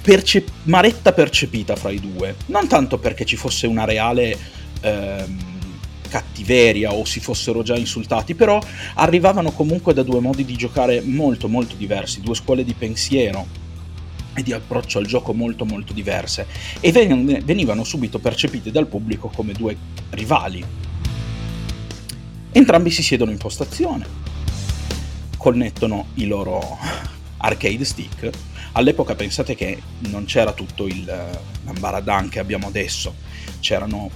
percep- 0.00 0.50
maretta 0.62 1.12
percepita 1.12 1.76
fra 1.76 1.90
i 1.90 2.00
due, 2.00 2.36
non 2.46 2.66
tanto 2.66 2.96
perché 2.96 3.26
ci 3.26 3.36
fosse 3.36 3.66
una 3.66 3.84
reale... 3.84 4.38
Ehm, 4.80 5.52
cattiveria 6.14 6.92
o 6.92 7.04
si 7.04 7.18
fossero 7.18 7.64
già 7.64 7.74
insultati, 7.74 8.36
però 8.36 8.60
arrivavano 8.94 9.50
comunque 9.50 9.92
da 9.94 10.04
due 10.04 10.20
modi 10.20 10.44
di 10.44 10.54
giocare 10.54 11.00
molto 11.00 11.48
molto 11.48 11.74
diversi, 11.74 12.20
due 12.20 12.36
scuole 12.36 12.62
di 12.62 12.72
pensiero 12.72 13.44
e 14.32 14.42
di 14.44 14.52
approccio 14.52 14.98
al 14.98 15.06
gioco 15.06 15.34
molto 15.34 15.64
molto 15.64 15.92
diverse 15.92 16.46
e 16.78 16.92
venivano 16.92 17.82
subito 17.82 18.20
percepite 18.20 18.70
dal 18.70 18.86
pubblico 18.86 19.26
come 19.34 19.54
due 19.54 19.76
rivali. 20.10 20.64
Entrambi 22.52 22.90
si 22.90 23.02
siedono 23.02 23.32
in 23.32 23.38
postazione, 23.38 24.06
connettono 25.36 26.06
i 26.14 26.26
loro 26.26 26.78
arcade 27.38 27.84
stick. 27.84 28.30
All'epoca 28.76 29.16
pensate 29.16 29.56
che 29.56 29.82
non 30.10 30.26
c'era 30.26 30.52
tutto 30.52 30.86
il 30.86 31.04
l'ambaradan 31.64 32.28
che 32.28 32.38
abbiamo 32.38 32.68
adesso, 32.68 33.14
c'erano 33.58 34.10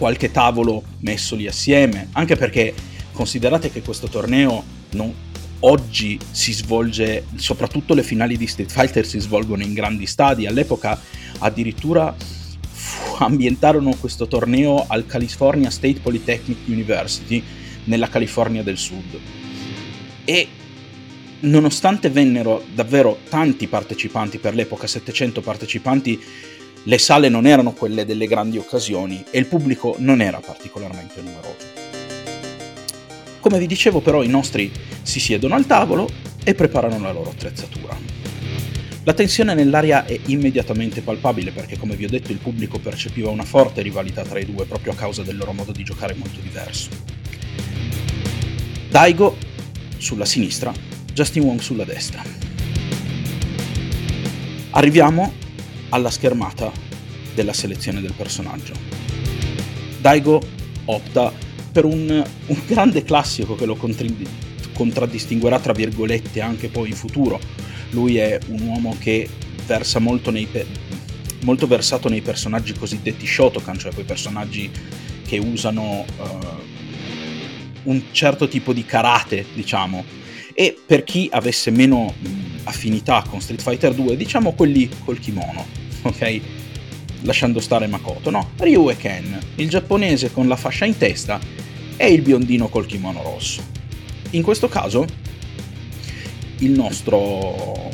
qualche 0.00 0.30
tavolo 0.30 0.82
messo 1.00 1.36
lì 1.36 1.46
assieme, 1.46 2.08
anche 2.12 2.34
perché 2.34 2.72
considerate 3.12 3.70
che 3.70 3.82
questo 3.82 4.08
torneo 4.08 4.64
non, 4.92 5.12
oggi 5.60 6.18
si 6.30 6.54
svolge, 6.54 7.26
soprattutto 7.34 7.92
le 7.92 8.02
finali 8.02 8.38
di 8.38 8.46
Street 8.46 8.70
Fighter 8.70 9.04
si 9.04 9.18
svolgono 9.20 9.62
in 9.62 9.74
grandi 9.74 10.06
stadi, 10.06 10.46
all'epoca 10.46 10.98
addirittura 11.40 12.16
ambientarono 13.18 13.94
questo 14.00 14.26
torneo 14.26 14.86
al 14.88 15.04
California 15.04 15.68
State 15.68 16.00
Polytechnic 16.00 16.60
University 16.64 17.42
nella 17.84 18.08
California 18.08 18.62
del 18.62 18.78
Sud. 18.78 19.18
E 20.24 20.48
nonostante 21.40 22.08
vennero 22.08 22.64
davvero 22.72 23.18
tanti 23.28 23.66
partecipanti 23.66 24.38
per 24.38 24.54
l'epoca, 24.54 24.86
700 24.86 25.42
partecipanti, 25.42 26.18
le 26.84 26.98
sale 26.98 27.28
non 27.28 27.46
erano 27.46 27.72
quelle 27.72 28.06
delle 28.06 28.26
grandi 28.26 28.56
occasioni 28.56 29.22
e 29.30 29.38
il 29.38 29.46
pubblico 29.46 29.96
non 29.98 30.22
era 30.22 30.40
particolarmente 30.40 31.20
numeroso. 31.20 31.68
Come 33.40 33.58
vi 33.58 33.66
dicevo 33.66 34.00
però 34.00 34.22
i 34.22 34.28
nostri 34.28 34.72
si 35.02 35.20
siedono 35.20 35.54
al 35.54 35.66
tavolo 35.66 36.08
e 36.42 36.54
preparano 36.54 36.98
la 36.98 37.12
loro 37.12 37.30
attrezzatura. 37.30 37.96
La 39.04 39.14
tensione 39.14 39.54
nell'aria 39.54 40.04
è 40.04 40.18
immediatamente 40.26 41.00
palpabile 41.00 41.50
perché 41.52 41.78
come 41.78 41.96
vi 41.96 42.04
ho 42.04 42.08
detto 42.08 42.32
il 42.32 42.38
pubblico 42.38 42.78
percepiva 42.78 43.30
una 43.30 43.44
forte 43.44 43.82
rivalità 43.82 44.22
tra 44.22 44.38
i 44.38 44.44
due 44.44 44.66
proprio 44.66 44.92
a 44.92 44.94
causa 44.94 45.22
del 45.22 45.36
loro 45.36 45.52
modo 45.52 45.72
di 45.72 45.82
giocare 45.82 46.14
molto 46.14 46.40
diverso. 46.40 46.88
Daigo 48.88 49.36
sulla 49.96 50.24
sinistra, 50.24 50.72
Justin 51.12 51.44
Wong 51.44 51.60
sulla 51.60 51.84
destra. 51.84 52.22
Arriviamo 54.70 55.32
alla 55.90 56.10
schermata 56.10 56.72
della 57.34 57.52
selezione 57.52 58.00
del 58.00 58.14
personaggio. 58.16 58.72
Daigo 60.00 60.40
opta 60.86 61.32
per 61.72 61.84
un, 61.84 62.24
un 62.46 62.60
grande 62.66 63.04
classico 63.04 63.54
che 63.54 63.66
lo 63.66 63.76
contraddistinguerà 64.72 65.60
tra 65.60 65.72
virgolette 65.72 66.40
anche 66.40 66.68
poi 66.68 66.88
in 66.88 66.96
futuro. 66.96 67.38
Lui 67.90 68.16
è 68.16 68.38
un 68.48 68.62
uomo 68.62 68.96
che 68.98 69.28
versa 69.66 69.98
molto, 69.98 70.30
nei, 70.30 70.48
molto 71.42 71.66
versato 71.66 72.08
nei 72.08 72.22
personaggi 72.22 72.72
cosiddetti 72.72 73.26
Shotokan, 73.26 73.78
cioè 73.78 73.92
quei 73.92 74.04
personaggi 74.04 74.70
che 75.26 75.38
usano 75.38 76.04
uh, 76.18 77.90
un 77.90 78.02
certo 78.10 78.48
tipo 78.48 78.72
di 78.72 78.84
karate, 78.84 79.46
diciamo. 79.54 80.04
E 80.52 80.76
per 80.84 81.04
chi 81.04 81.28
avesse 81.32 81.70
meno 81.70 82.12
affinità 82.64 83.24
con 83.28 83.40
Street 83.40 83.62
Fighter 83.62 83.94
2, 83.94 84.16
diciamo 84.16 84.52
quelli 84.52 84.88
col 85.04 85.18
kimono 85.18 85.79
ok? 86.02 86.40
Lasciando 87.22 87.60
stare 87.60 87.86
Makoto, 87.86 88.30
no? 88.30 88.50
Ryu 88.56 88.88
e 88.90 88.96
Ken, 88.96 89.38
il 89.56 89.68
giapponese 89.68 90.32
con 90.32 90.48
la 90.48 90.56
fascia 90.56 90.84
in 90.84 90.96
testa 90.96 91.38
e 91.96 92.12
il 92.12 92.22
biondino 92.22 92.68
col 92.68 92.86
kimono 92.86 93.22
rosso. 93.22 93.62
In 94.30 94.42
questo 94.42 94.68
caso 94.68 95.04
il 96.58 96.70
nostro 96.70 97.90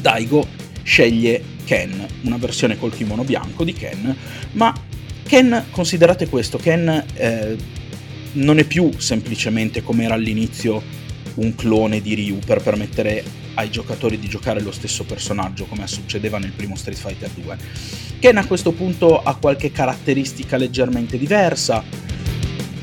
Daigo 0.00 0.46
sceglie 0.82 1.42
Ken, 1.64 2.06
una 2.22 2.36
versione 2.36 2.78
col 2.78 2.92
kimono 2.92 3.24
bianco 3.24 3.64
di 3.64 3.72
Ken, 3.72 4.14
ma 4.52 4.74
Ken, 5.22 5.66
considerate 5.70 6.28
questo, 6.28 6.58
Ken 6.58 7.04
eh, 7.14 7.56
non 8.32 8.58
è 8.58 8.64
più 8.64 8.90
semplicemente 8.98 9.82
come 9.82 10.04
era 10.04 10.14
all'inizio 10.14 10.82
un 11.34 11.54
clone 11.54 12.00
di 12.00 12.14
Ryu 12.14 12.38
per 12.38 12.62
permettere 12.62 13.24
ai 13.54 13.70
giocatori 13.70 14.18
di 14.18 14.28
giocare 14.28 14.60
lo 14.60 14.72
stesso 14.72 15.04
personaggio 15.04 15.64
come 15.64 15.86
succedeva 15.86 16.38
nel 16.38 16.52
primo 16.52 16.76
Street 16.76 16.98
Fighter 16.98 17.30
2. 17.30 17.58
Ken 18.18 18.36
a 18.36 18.46
questo 18.46 18.72
punto 18.72 19.22
ha 19.22 19.34
qualche 19.36 19.70
caratteristica 19.70 20.56
leggermente 20.56 21.18
diversa 21.18 21.82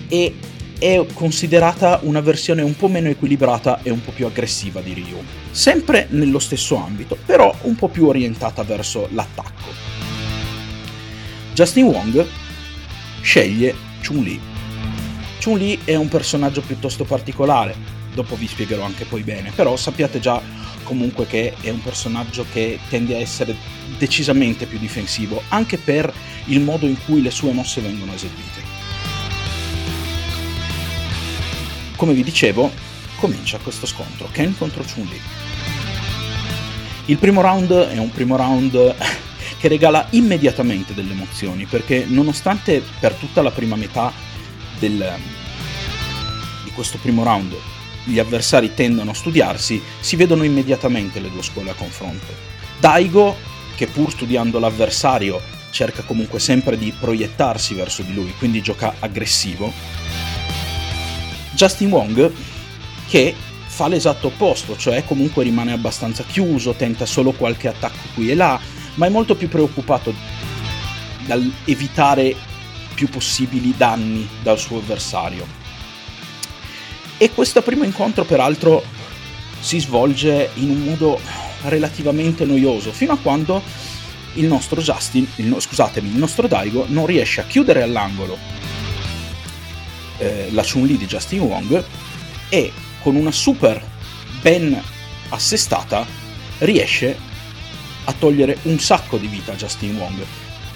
e 0.08 0.36
è 0.78 1.06
considerata 1.14 2.00
una 2.04 2.22
versione 2.22 2.64
un 2.64 2.76
po' 2.76 2.88
meno 2.88 3.08
equilibrata 3.08 3.82
e 3.84 3.92
un 3.92 4.04
po' 4.04 4.12
più 4.12 4.26
aggressiva 4.26 4.82
di 4.82 4.94
Ryu. 4.94 5.24
Sempre 5.52 6.08
nello 6.10 6.40
stesso 6.40 6.76
ambito, 6.76 7.18
però 7.24 7.56
un 7.62 7.76
po' 7.76 7.88
più 7.88 8.08
orientata 8.08 8.64
verso 8.64 9.08
l'attacco. 9.12 9.70
Justin 11.54 11.86
Wong 11.86 12.26
sceglie 13.22 13.76
Chun-Li. 14.04 14.40
Chun-Li 15.40 15.82
è 15.86 15.96
un 15.96 16.08
personaggio 16.08 16.62
piuttosto 16.62 17.04
particolare, 17.04 17.76
dopo 18.14 18.36
vi 18.36 18.48
spiegherò 18.48 18.84
anche 18.84 19.06
poi 19.06 19.24
bene, 19.24 19.52
però 19.52 19.76
sappiate 19.76 20.20
già 20.20 20.42
comunque 20.84 21.26
che 21.26 21.54
è 21.62 21.70
un 21.70 21.82
personaggio 21.82 22.46
che 22.52 22.80
tende 22.90 23.16
a 23.16 23.20
essere 23.20 23.56
decisamente 23.98 24.66
più 24.66 24.78
difensivo, 24.78 25.42
anche 25.50 25.78
per 25.78 26.12
il 26.46 26.62
modo 26.62 26.86
in 26.86 26.98
cui 27.06 27.22
le 27.22 27.32
sue 27.32 27.52
mosse 27.54 27.82
vengono 27.82 28.14
eseguite. 28.14 28.80
Come 31.96 32.14
vi 32.14 32.24
dicevo, 32.24 32.72
comincia 33.18 33.60
questo 33.60 33.86
scontro, 33.86 34.28
Ken 34.32 34.58
contro 34.58 34.84
Chun-Li. 34.84 35.22
Il 37.06 37.18
primo 37.18 37.42
round 37.42 37.72
è 37.72 37.98
un 37.98 38.10
primo 38.10 38.36
round 38.36 38.96
che 39.60 39.68
regala 39.68 40.08
immediatamente 40.12 40.94
delle 40.94 41.12
emozioni, 41.12 41.66
perché 41.66 42.06
nonostante 42.08 42.84
per 43.00 43.14
tutta 43.14 43.42
la 43.42 43.52
prima 43.52 43.76
metà 43.76 44.12
del, 44.80 45.14
di 46.64 46.72
questo 46.72 46.98
primo 46.98 47.24
round 47.24 47.56
gli 48.04 48.20
avversari 48.20 48.74
tendono 48.74 49.12
a 49.12 49.16
studiarsi, 49.16 49.82
si 50.00 50.16
vedono 50.16 50.44
immediatamente 50.44 51.20
le 51.20 51.30
due 51.30 51.44
scuole 51.44 51.70
a 51.70 51.76
confronto. 51.76 52.34
Daigo, 52.80 53.36
che 53.76 53.88
pur 53.88 54.12
studiando 54.12 54.60
l'avversario 54.60 55.42
cerca 55.72 56.04
comunque 56.04 56.40
sempre 56.40 56.78
di 56.78 56.94
proiettarsi 56.98 57.74
verso 57.74 58.02
di 58.02 58.14
lui, 58.14 58.34
quindi 58.38 58.62
gioca 58.62 58.96
aggressivo. 59.00 59.72
Justin 61.54 61.90
Wong, 61.90 62.32
che 63.08 63.36
fa 63.66 63.88
l'esatto 63.88 64.28
opposto, 64.28 64.78
cioè 64.78 65.04
comunque 65.06 65.44
rimane 65.44 65.72
abbastanza 65.72 66.24
chiuso, 66.24 66.74
tenta 66.74 67.06
solo 67.06 67.32
qualche 67.32 67.68
attacco 67.70 68.10
qui 68.14 68.30
e 68.30 68.36
là, 68.36 68.60
ma 68.96 69.06
è 69.06 69.10
molto 69.10 69.36
più 69.36 69.48
preoccupato 69.48 70.14
dal 71.26 71.52
evitare 71.66 72.36
più 72.94 73.08
possibili 73.10 73.74
danni 73.76 74.28
dal 74.44 74.60
suo 74.60 74.78
avversario. 74.80 75.61
E 77.22 77.30
questo 77.30 77.62
primo 77.62 77.84
incontro, 77.84 78.26
peraltro, 78.26 78.84
si 79.60 79.80
svolge 79.80 80.50
in 80.56 80.72
un 80.72 80.80
modo 80.80 81.20
relativamente 81.66 82.46
noioso, 82.46 82.92
fino 82.92 83.14
a 83.14 83.18
quando 83.18 83.62
il 84.34 84.48
nostro 84.48 84.82
Justin, 84.82 85.28
il, 85.36 85.56
scusatemi, 85.56 86.10
il 86.10 86.18
nostro 86.18 86.48
Daigo 86.48 86.86
non 86.88 87.06
riesce 87.06 87.42
a 87.42 87.44
chiudere 87.44 87.84
all'angolo. 87.84 88.40
Eh, 90.18 90.48
la 90.50 90.64
Chun-Li 90.64 90.98
di 90.98 91.06
Justin 91.06 91.42
Wong 91.42 91.84
e 92.50 92.72
con 93.04 93.16
una 93.16 93.32
super 93.32 93.80
ben 94.42 94.82
assestata, 95.30 96.04
riesce 96.58 97.16
a 98.06 98.14
togliere 98.18 98.58
un 98.64 98.80
sacco 98.80 99.18
di 99.18 99.28
vita 99.28 99.52
a 99.52 99.56
Justin 99.56 99.96
Wong, 99.96 100.26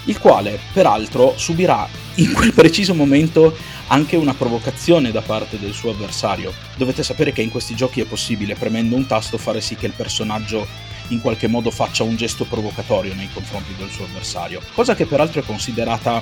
il 0.04 0.20
quale 0.20 0.60
peraltro 0.72 1.34
subirà 1.38 1.90
in 2.18 2.34
quel 2.34 2.54
preciso 2.54 2.94
momento 2.94 3.58
anche 3.88 4.16
una 4.16 4.34
provocazione 4.34 5.12
da 5.12 5.22
parte 5.22 5.60
del 5.60 5.74
suo 5.74 5.92
avversario. 5.92 6.54
Dovete 6.76 7.04
sapere 7.04 7.32
che 7.32 7.42
in 7.42 7.52
questi 7.52 7.76
giochi 7.76 8.02
è 8.02 8.06
possibile, 8.06 8.56
premendo 8.56 8.96
un 8.96 9.06
tasto, 9.06 9.38
fare 9.38 9.62
sì 9.62 9.76
che 9.76 9.86
il 9.86 9.94
personaggio 9.94 10.68
in 11.10 11.22
qualche 11.22 11.48
modo 11.48 11.70
faccia 11.70 12.04
un 12.04 12.16
gesto 12.16 12.46
provocatorio 12.46 13.14
nei 13.14 13.30
confronti 13.32 13.76
del 13.78 13.90
suo 13.90 14.06
avversario, 14.06 14.62
cosa 14.74 14.96
che 14.96 15.06
peraltro 15.06 15.42
è 15.42 15.46
considerata 15.46 16.22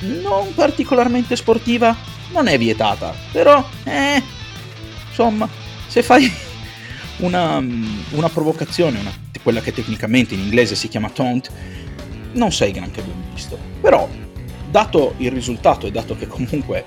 non 0.00 0.52
particolarmente 0.54 1.36
sportiva, 1.36 1.96
non 2.32 2.46
è 2.46 2.58
vietata, 2.58 3.14
però, 3.32 3.66
eh, 3.84 4.22
insomma, 5.08 5.48
se 5.86 6.02
fai 6.02 6.30
una, 7.18 7.56
una 7.56 8.28
provocazione, 8.28 8.98
una, 8.98 9.12
quella 9.42 9.60
che 9.60 9.72
tecnicamente 9.72 10.34
in 10.34 10.40
inglese 10.40 10.74
si 10.74 10.88
chiama 10.88 11.10
taunt, 11.10 11.50
non 12.32 12.52
sei 12.52 12.72
granché 12.72 13.02
ben 13.02 13.32
visto. 13.32 13.58
Però, 13.80 14.08
dato 14.70 15.14
il 15.18 15.30
risultato 15.30 15.86
e 15.86 15.90
dato 15.90 16.16
che 16.16 16.26
comunque 16.26 16.84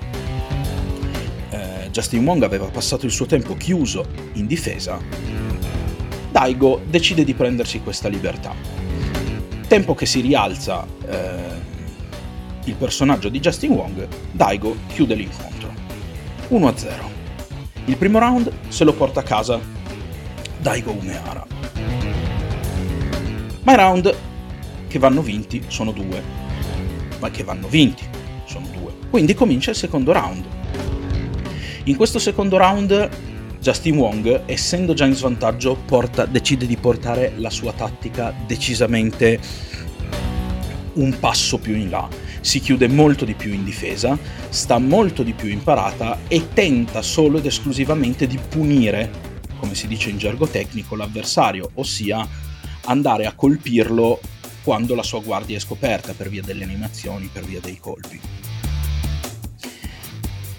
eh, 1.50 1.90
Justin 1.90 2.24
Wong 2.24 2.42
aveva 2.42 2.66
passato 2.66 3.04
il 3.04 3.12
suo 3.12 3.26
tempo 3.26 3.56
chiuso 3.56 4.06
in 4.34 4.46
difesa, 4.46 4.98
Daigo 6.30 6.80
decide 6.86 7.24
di 7.24 7.34
prendersi 7.34 7.80
questa 7.80 8.08
libertà. 8.08 8.54
Tempo 9.68 9.94
che 9.94 10.06
si 10.06 10.20
rialza 10.20 10.86
eh, 11.08 11.62
il 12.64 12.74
personaggio 12.74 13.28
di 13.28 13.38
Justin 13.38 13.72
Wong, 13.72 14.08
Daigo 14.32 14.76
chiude 14.88 15.14
l'incontro. 15.14 15.72
1-0. 16.48 16.88
Il 17.86 17.96
primo 17.96 18.18
round 18.18 18.50
se 18.68 18.84
lo 18.84 18.94
porta 18.94 19.20
a 19.20 19.22
casa 19.22 19.60
Daigo 20.58 20.92
Umehara. 20.92 21.46
Ma 23.62 23.72
i 23.72 23.76
round 23.76 24.14
che 24.88 24.98
vanno 24.98 25.22
vinti 25.22 25.62
sono 25.68 25.92
due. 25.92 26.43
Ma 27.24 27.30
che 27.30 27.42
vanno 27.42 27.68
vinti 27.68 28.04
sono 28.44 28.66
due. 28.78 28.92
Quindi 29.08 29.32
comincia 29.32 29.70
il 29.70 29.76
secondo 29.76 30.12
round. 30.12 30.44
In 31.84 31.96
questo 31.96 32.18
secondo 32.18 32.58
round 32.58 33.08
Justin 33.60 33.96
Wong, 33.96 34.42
essendo 34.44 34.92
già 34.92 35.06
in 35.06 35.14
svantaggio, 35.14 35.74
porta, 35.74 36.26
decide 36.26 36.66
di 36.66 36.76
portare 36.76 37.32
la 37.38 37.48
sua 37.48 37.72
tattica 37.72 38.34
decisamente 38.46 39.40
un 40.94 41.18
passo 41.18 41.56
più 41.56 41.74
in 41.74 41.88
là. 41.88 42.06
Si 42.42 42.60
chiude 42.60 42.88
molto 42.88 43.24
di 43.24 43.32
più 43.32 43.54
in 43.54 43.64
difesa, 43.64 44.18
sta 44.50 44.76
molto 44.78 45.22
di 45.22 45.32
più 45.32 45.48
imparata 45.48 46.18
e 46.28 46.48
tenta 46.52 47.00
solo 47.00 47.38
ed 47.38 47.46
esclusivamente 47.46 48.26
di 48.26 48.38
punire, 48.50 49.10
come 49.58 49.74
si 49.74 49.86
dice 49.86 50.10
in 50.10 50.18
gergo 50.18 50.46
tecnico, 50.46 50.94
l'avversario, 50.94 51.70
ossia 51.76 52.28
andare 52.84 53.24
a 53.24 53.32
colpirlo 53.32 54.20
quando 54.64 54.94
la 54.94 55.02
sua 55.02 55.20
guardia 55.20 55.56
è 55.56 55.60
scoperta 55.60 56.14
per 56.14 56.30
via 56.30 56.42
delle 56.42 56.64
animazioni, 56.64 57.28
per 57.32 57.44
via 57.44 57.60
dei 57.60 57.78
colpi. 57.78 58.20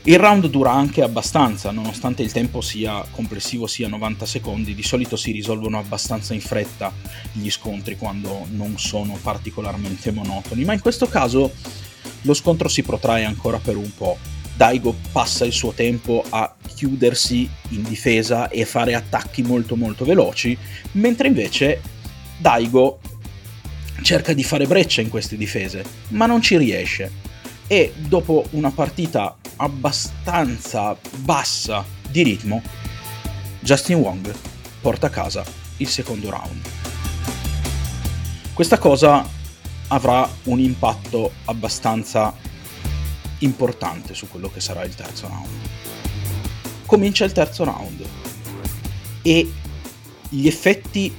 Il 0.08 0.20
round 0.20 0.46
dura 0.50 0.72
anche 0.72 1.02
abbastanza, 1.02 1.72
nonostante 1.72 2.22
il 2.22 2.32
tempo 2.32 2.62
sia 2.62 3.04
complessivo 3.10 3.66
sia 3.66 3.88
90 3.88 4.28
secondi, 4.28 4.76
di 4.76 4.84
solito 4.84 5.16
si 5.16 5.32
risolvono 5.32 5.80
abbastanza 5.80 6.36
in 6.36 6.42
fretta 6.42 6.94
gli 7.32 7.50
scontri 7.50 7.98
quando 7.98 8.46
non 8.52 8.78
sono 8.78 9.18
particolarmente 9.20 10.12
monotoni, 10.12 10.64
ma 10.64 10.74
in 10.74 10.80
questo 10.80 11.08
caso 11.08 11.52
lo 12.22 12.34
scontro 12.36 12.68
si 12.68 12.84
protrae 12.84 13.24
ancora 13.24 13.58
per 13.58 13.78
un 13.78 13.92
po'. 13.96 14.16
Daigo 14.56 14.96
passa 15.12 15.44
il 15.44 15.52
suo 15.52 15.72
tempo 15.72 16.24
a 16.30 16.56
chiudersi 16.76 17.50
in 17.70 17.82
difesa 17.82 18.50
e 18.50 18.64
fare 18.66 18.94
attacchi 18.94 19.42
molto 19.42 19.76
molto 19.76 20.06
veloci, 20.06 20.56
mentre 20.92 21.28
invece 21.28 21.82
Daigo 22.38 23.00
cerca 24.06 24.34
di 24.34 24.44
fare 24.44 24.68
breccia 24.68 25.02
in 25.02 25.10
queste 25.10 25.36
difese, 25.36 25.84
ma 26.10 26.28
non 26.28 26.40
ci 26.40 26.58
riesce. 26.58 27.12
E 27.66 27.92
dopo 27.98 28.46
una 28.52 28.70
partita 28.70 29.36
abbastanza 29.56 30.96
bassa 31.16 31.84
di 32.08 32.22
ritmo, 32.22 32.62
Justin 33.62 33.96
Wong 33.96 34.32
porta 34.80 35.08
a 35.08 35.10
casa 35.10 35.44
il 35.78 35.88
secondo 35.88 36.30
round. 36.30 36.62
Questa 38.54 38.78
cosa 38.78 39.28
avrà 39.88 40.30
un 40.44 40.60
impatto 40.60 41.32
abbastanza 41.46 42.32
importante 43.40 44.14
su 44.14 44.28
quello 44.28 44.52
che 44.52 44.60
sarà 44.60 44.84
il 44.84 44.94
terzo 44.94 45.28
round. 45.28 45.50
Comincia 46.86 47.26
il 47.26 47.32
terzo 47.32 47.64
round 47.64 48.06
e 49.24 49.52
gli 50.30 50.46
effetti 50.46 51.12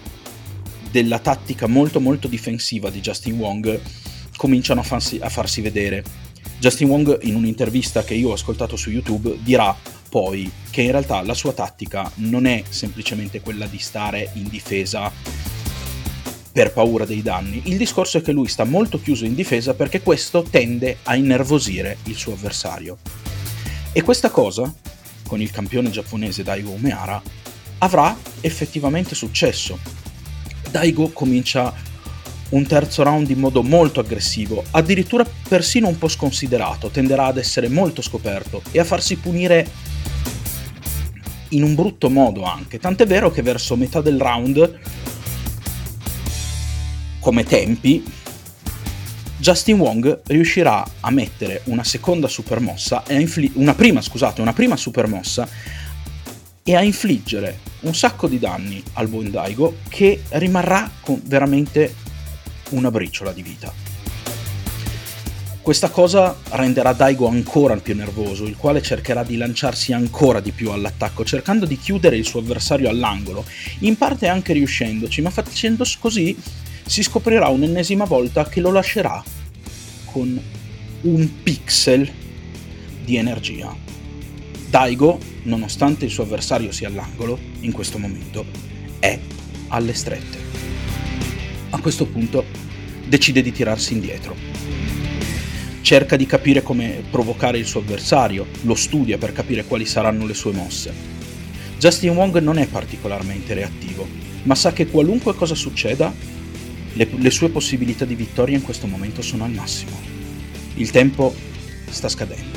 della 0.96 1.18
tattica 1.18 1.66
molto 1.66 2.00
molto 2.00 2.26
difensiva 2.26 2.88
di 2.88 3.00
Justin 3.00 3.36
Wong 3.36 3.78
cominciano 4.34 4.80
a 4.80 4.82
farsi, 4.82 5.18
a 5.20 5.28
farsi 5.28 5.60
vedere 5.60 6.02
Justin 6.58 6.88
Wong 6.88 7.18
in 7.24 7.34
un'intervista 7.34 8.02
che 8.02 8.14
io 8.14 8.30
ho 8.30 8.32
ascoltato 8.32 8.76
su 8.76 8.88
YouTube 8.88 9.36
dirà 9.42 9.76
poi 10.08 10.50
che 10.70 10.80
in 10.80 10.92
realtà 10.92 11.20
la 11.20 11.34
sua 11.34 11.52
tattica 11.52 12.10
non 12.14 12.46
è 12.46 12.62
semplicemente 12.70 13.42
quella 13.42 13.66
di 13.66 13.78
stare 13.78 14.30
in 14.36 14.48
difesa 14.48 15.12
per 16.50 16.72
paura 16.72 17.04
dei 17.04 17.20
danni. 17.20 17.60
Il 17.64 17.76
discorso 17.76 18.16
è 18.16 18.22
che 18.22 18.32
lui 18.32 18.48
sta 18.48 18.64
molto 18.64 18.98
chiuso 18.98 19.26
in 19.26 19.34
difesa 19.34 19.74
perché 19.74 20.00
questo 20.00 20.44
tende 20.48 20.96
a 21.02 21.14
innervosire 21.14 21.98
il 22.04 22.16
suo 22.16 22.32
avversario. 22.32 22.96
E 23.92 24.00
questa 24.00 24.30
cosa, 24.30 24.74
con 25.26 25.42
il 25.42 25.50
campione 25.50 25.90
giapponese 25.90 26.42
Daigo 26.42 26.70
Umehara, 26.70 27.20
avrà 27.80 28.16
effettivamente 28.40 29.14
successo. 29.14 30.05
Daigo 30.76 31.08
comincia 31.08 31.72
un 32.50 32.66
terzo 32.66 33.02
round 33.02 33.30
in 33.30 33.38
modo 33.38 33.62
molto 33.62 34.00
aggressivo, 34.00 34.62
addirittura 34.72 35.26
persino 35.48 35.88
un 35.88 35.96
po' 35.96 36.06
sconsiderato, 36.06 36.90
tenderà 36.90 37.24
ad 37.24 37.38
essere 37.38 37.68
molto 37.68 38.02
scoperto 38.02 38.60
e 38.72 38.78
a 38.78 38.84
farsi 38.84 39.16
punire 39.16 39.66
in 41.50 41.62
un 41.62 41.74
brutto 41.74 42.10
modo 42.10 42.42
anche, 42.42 42.78
tant'è 42.78 43.06
vero 43.06 43.30
che 43.30 43.40
verso 43.40 43.74
metà 43.74 44.02
del 44.02 44.20
round, 44.20 44.78
come 47.20 47.44
tempi, 47.44 48.04
Justin 49.38 49.78
Wong 49.78 50.20
riuscirà 50.26 50.84
a 51.00 51.10
mettere 51.10 51.62
una 51.64 51.84
seconda 51.84 52.28
supermossa, 52.28 53.02
e 53.06 53.16
a 53.16 53.20
infli- 53.20 53.52
una 53.54 53.74
prima, 53.74 54.02
scusate, 54.02 54.42
una 54.42 54.52
prima 54.52 54.76
supermossa 54.76 55.48
e 56.62 56.76
a 56.76 56.82
infliggere 56.82 57.60
un 57.86 57.94
sacco 57.94 58.26
di 58.26 58.38
danni 58.40 58.82
al 58.94 59.06
buon 59.06 59.30
Daigo 59.30 59.78
che 59.88 60.22
rimarrà 60.30 60.90
con 61.00 61.20
veramente 61.24 61.94
una 62.70 62.90
briciola 62.90 63.32
di 63.32 63.42
vita. 63.42 63.72
Questa 65.62 65.88
cosa 65.90 66.36
renderà 66.50 66.92
Daigo 66.92 67.26
ancora 67.26 67.76
più 67.76 67.94
nervoso, 67.94 68.44
il 68.44 68.56
quale 68.56 68.82
cercherà 68.82 69.24
di 69.24 69.36
lanciarsi 69.36 69.92
ancora 69.92 70.40
di 70.40 70.52
più 70.52 70.70
all'attacco, 70.70 71.24
cercando 71.24 71.64
di 71.64 71.76
chiudere 71.78 72.16
il 72.16 72.24
suo 72.24 72.40
avversario 72.40 72.88
all'angolo, 72.88 73.44
in 73.80 73.96
parte 73.96 74.28
anche 74.28 74.52
riuscendoci, 74.52 75.22
ma 75.22 75.30
facendo 75.30 75.84
così 75.98 76.36
si 76.84 77.02
scoprirà 77.02 77.48
un'ennesima 77.48 78.04
volta 78.04 78.48
che 78.48 78.60
lo 78.60 78.70
lascerà 78.70 79.22
con 80.04 80.40
un 81.02 81.42
pixel 81.42 82.12
di 83.04 83.16
energia. 83.16 83.85
Daigo, 84.68 85.18
nonostante 85.44 86.04
il 86.04 86.10
suo 86.10 86.24
avversario 86.24 86.72
sia 86.72 86.88
all'angolo, 86.88 87.38
in 87.60 87.72
questo 87.72 87.98
momento, 87.98 88.44
è 88.98 89.18
alle 89.68 89.94
strette 89.94 90.46
a 91.76 91.80
questo 91.80 92.06
punto 92.06 92.44
decide 93.06 93.42
di 93.42 93.52
tirarsi 93.52 93.92
indietro. 93.92 94.34
Cerca 95.82 96.16
di 96.16 96.26
capire 96.26 96.62
come 96.62 97.02
provocare 97.10 97.58
il 97.58 97.66
suo 97.66 97.80
avversario, 97.80 98.46
lo 98.62 98.74
studia 98.74 99.18
per 99.18 99.32
capire 99.32 99.64
quali 99.64 99.84
saranno 99.84 100.26
le 100.26 100.34
sue 100.34 100.52
mosse. 100.52 100.92
Justin 101.78 102.10
Wong 102.10 102.38
non 102.38 102.58
è 102.58 102.66
particolarmente 102.66 103.54
reattivo, 103.54 104.06
ma 104.44 104.54
sa 104.54 104.72
che 104.72 104.86
qualunque 104.86 105.34
cosa 105.34 105.54
succeda, 105.54 106.12
le, 106.94 107.08
le 107.14 107.30
sue 107.30 107.50
possibilità 107.50 108.04
di 108.04 108.14
vittoria 108.14 108.56
in 108.56 108.62
questo 108.62 108.86
momento 108.86 109.22
sono 109.22 109.44
al 109.44 109.52
massimo. 109.52 110.00
Il 110.74 110.90
tempo 110.90 111.34
sta 111.90 112.08
scadendo. 112.08 112.55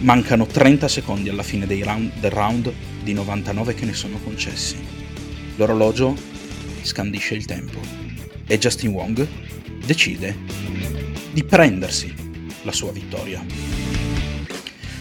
Mancano 0.00 0.46
30 0.46 0.86
secondi 0.86 1.28
alla 1.28 1.42
fine 1.42 1.66
round, 1.82 2.12
del 2.20 2.30
round 2.30 2.72
di 3.02 3.12
99 3.12 3.74
che 3.74 3.84
ne 3.84 3.94
sono 3.94 4.18
concessi. 4.22 4.76
L'orologio 5.56 6.14
scandisce 6.82 7.34
il 7.34 7.44
tempo 7.44 7.80
e 8.46 8.58
Justin 8.58 8.90
Wong 8.90 9.26
decide 9.84 10.36
di 11.32 11.42
prendersi 11.42 12.14
la 12.62 12.70
sua 12.72 12.92
vittoria, 12.92 13.44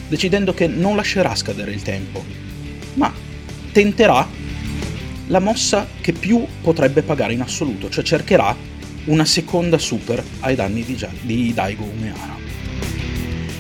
decidendo 0.07 0.53
che 0.53 0.67
non 0.67 0.95
lascerà 0.95 1.35
scadere 1.35 1.71
il 1.71 1.83
tempo, 1.83 2.23
ma 2.95 3.13
tenterà 3.71 4.27
la 5.27 5.39
mossa 5.39 5.87
che 6.01 6.13
più 6.13 6.43
potrebbe 6.61 7.03
pagare 7.03 7.33
in 7.33 7.41
assoluto, 7.41 7.89
cioè 7.89 8.03
cercherà 8.03 8.55
una 9.05 9.25
seconda 9.25 9.77
super 9.77 10.23
ai 10.39 10.55
danni 10.55 10.83
di, 10.83 11.53
Daigo 11.53 11.83
Umehara. 11.83 12.46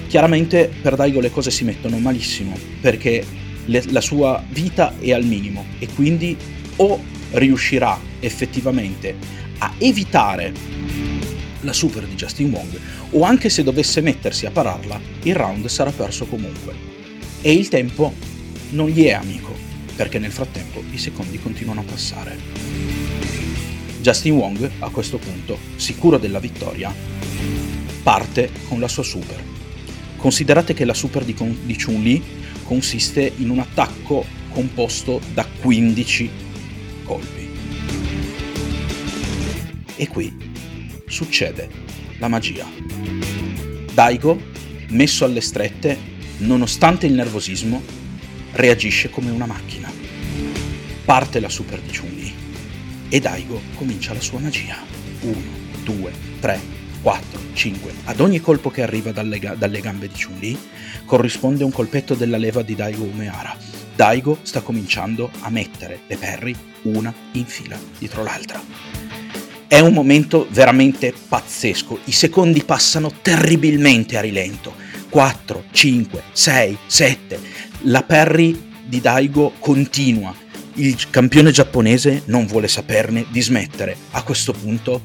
Chiaramente 0.07 0.71
per 0.81 0.95
Daigo 0.95 1.19
le 1.19 1.31
cose 1.31 1.51
si 1.51 1.65
mettono 1.65 1.97
malissimo, 1.99 2.57
perché 2.79 3.25
le, 3.65 3.83
la 3.89 4.01
sua 4.01 4.41
vita 4.49 4.93
è 4.99 5.11
al 5.11 5.25
minimo 5.25 5.65
e 5.79 5.87
quindi 5.93 6.35
o 6.77 7.03
riuscirà 7.31 7.99
effettivamente 8.19 9.15
a 9.57 9.73
evitare 9.77 10.53
la 11.61 11.73
super 11.73 12.05
di 12.05 12.15
Justin 12.15 12.51
Wong 12.51 12.79
o 13.11 13.23
anche 13.23 13.49
se 13.49 13.63
dovesse 13.63 13.99
mettersi 13.99 14.45
a 14.45 14.51
pararla 14.51 14.99
il 15.23 15.35
round 15.35 15.65
sarà 15.67 15.91
perso 15.91 16.25
comunque. 16.25 16.73
E 17.41 17.51
il 17.51 17.67
tempo 17.67 18.13
non 18.69 18.87
gli 18.87 19.03
è 19.03 19.11
amico 19.11 19.53
perché 19.95 20.19
nel 20.19 20.31
frattempo 20.31 20.81
i 20.91 20.97
secondi 20.97 21.39
continuano 21.39 21.81
a 21.81 21.83
passare. 21.83 22.37
Justin 23.99 24.33
Wong 24.33 24.71
a 24.79 24.89
questo 24.89 25.17
punto 25.17 25.57
sicuro 25.75 26.17
della 26.17 26.39
vittoria 26.39 26.93
parte 28.03 28.51
con 28.69 28.79
la 28.79 28.87
sua 28.87 29.03
super 29.03 29.56
considerate 30.27 30.73
che 30.73 30.83
la 30.83 30.93
super 30.93 31.23
di, 31.23 31.33
di 31.63 31.77
Chun-Li 31.77 32.21
consiste 32.65 33.31
in 33.37 33.49
un 33.49 33.59
attacco 33.59 34.25
composto 34.49 35.21
da 35.33 35.45
15 35.61 36.29
colpi 37.05 37.49
e 39.95 40.07
qui 40.09 40.35
succede 41.07 41.69
la 42.17 42.27
magia. 42.27 42.65
Daigo, 43.93 44.37
messo 44.89 45.23
alle 45.23 45.39
strette, 45.39 45.97
nonostante 46.39 47.05
il 47.05 47.13
nervosismo, 47.13 47.81
reagisce 48.51 49.09
come 49.09 49.31
una 49.31 49.45
macchina. 49.45 49.89
Parte 51.05 51.39
la 51.39 51.47
super 51.47 51.79
di 51.79 51.97
Chun-Li 51.97 52.33
e 53.07 53.19
Daigo 53.21 53.61
comincia 53.75 54.13
la 54.13 54.19
sua 54.19 54.39
magia. 54.39 54.75
1, 55.21 55.35
2, 55.85 56.11
3, 56.41 56.59
4, 56.59 56.76
5. 57.57 57.91
Ad 58.05 58.19
ogni 58.19 58.39
colpo 58.39 58.69
che 58.69 58.83
arriva 58.83 59.11
dalle, 59.11 59.39
ga- 59.39 59.55
dalle 59.55 59.81
gambe 59.81 60.07
di 60.07 60.13
Chun-Li 60.13 60.57
corrisponde 61.05 61.63
un 61.63 61.71
colpetto 61.71 62.13
della 62.13 62.37
leva 62.37 62.61
di 62.61 62.75
Daigo 62.75 63.03
Umehara. 63.03 63.57
Daigo 63.95 64.37
sta 64.43 64.61
cominciando 64.61 65.31
a 65.39 65.49
mettere 65.49 66.01
le 66.05 66.17
perri 66.17 66.55
una 66.83 67.11
in 67.31 67.45
fila 67.45 67.75
dietro 67.97 68.21
l'altra. 68.21 68.61
È 69.67 69.79
un 69.79 69.91
momento 69.91 70.47
veramente 70.51 71.11
pazzesco. 71.27 72.01
I 72.05 72.11
secondi 72.11 72.63
passano 72.63 73.11
terribilmente 73.23 74.17
a 74.17 74.21
rilento. 74.21 74.73
4, 75.09 75.63
5, 75.71 76.23
6, 76.31 76.77
7. 76.85 77.39
La 77.81 78.03
Perry 78.03 78.69
di 78.85 79.01
Daigo 79.01 79.53
continua. 79.57 80.33
Il 80.75 81.09
campione 81.09 81.49
giapponese 81.49 82.21
non 82.25 82.45
vuole 82.45 82.67
saperne 82.67 83.25
di 83.31 83.41
smettere. 83.41 83.97
A 84.11 84.21
questo 84.21 84.53
punto 84.53 85.01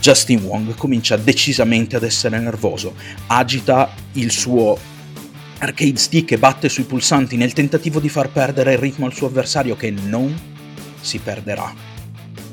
Justin 0.00 0.42
Wong 0.44 0.74
comincia 0.74 1.16
decisamente 1.16 1.96
ad 1.96 2.04
essere 2.04 2.38
nervoso. 2.38 2.94
Agita 3.26 3.92
il 4.12 4.30
suo 4.30 4.78
arcade 5.58 5.98
stick 5.98 6.32
e 6.32 6.38
batte 6.38 6.68
sui 6.68 6.84
pulsanti 6.84 7.36
nel 7.36 7.52
tentativo 7.52 8.00
di 8.00 8.08
far 8.08 8.30
perdere 8.30 8.72
il 8.72 8.78
ritmo 8.78 9.06
al 9.06 9.12
suo 9.12 9.26
avversario 9.26 9.76
che 9.76 9.90
non 9.90 10.34
si 11.00 11.18
perderà. 11.18 11.72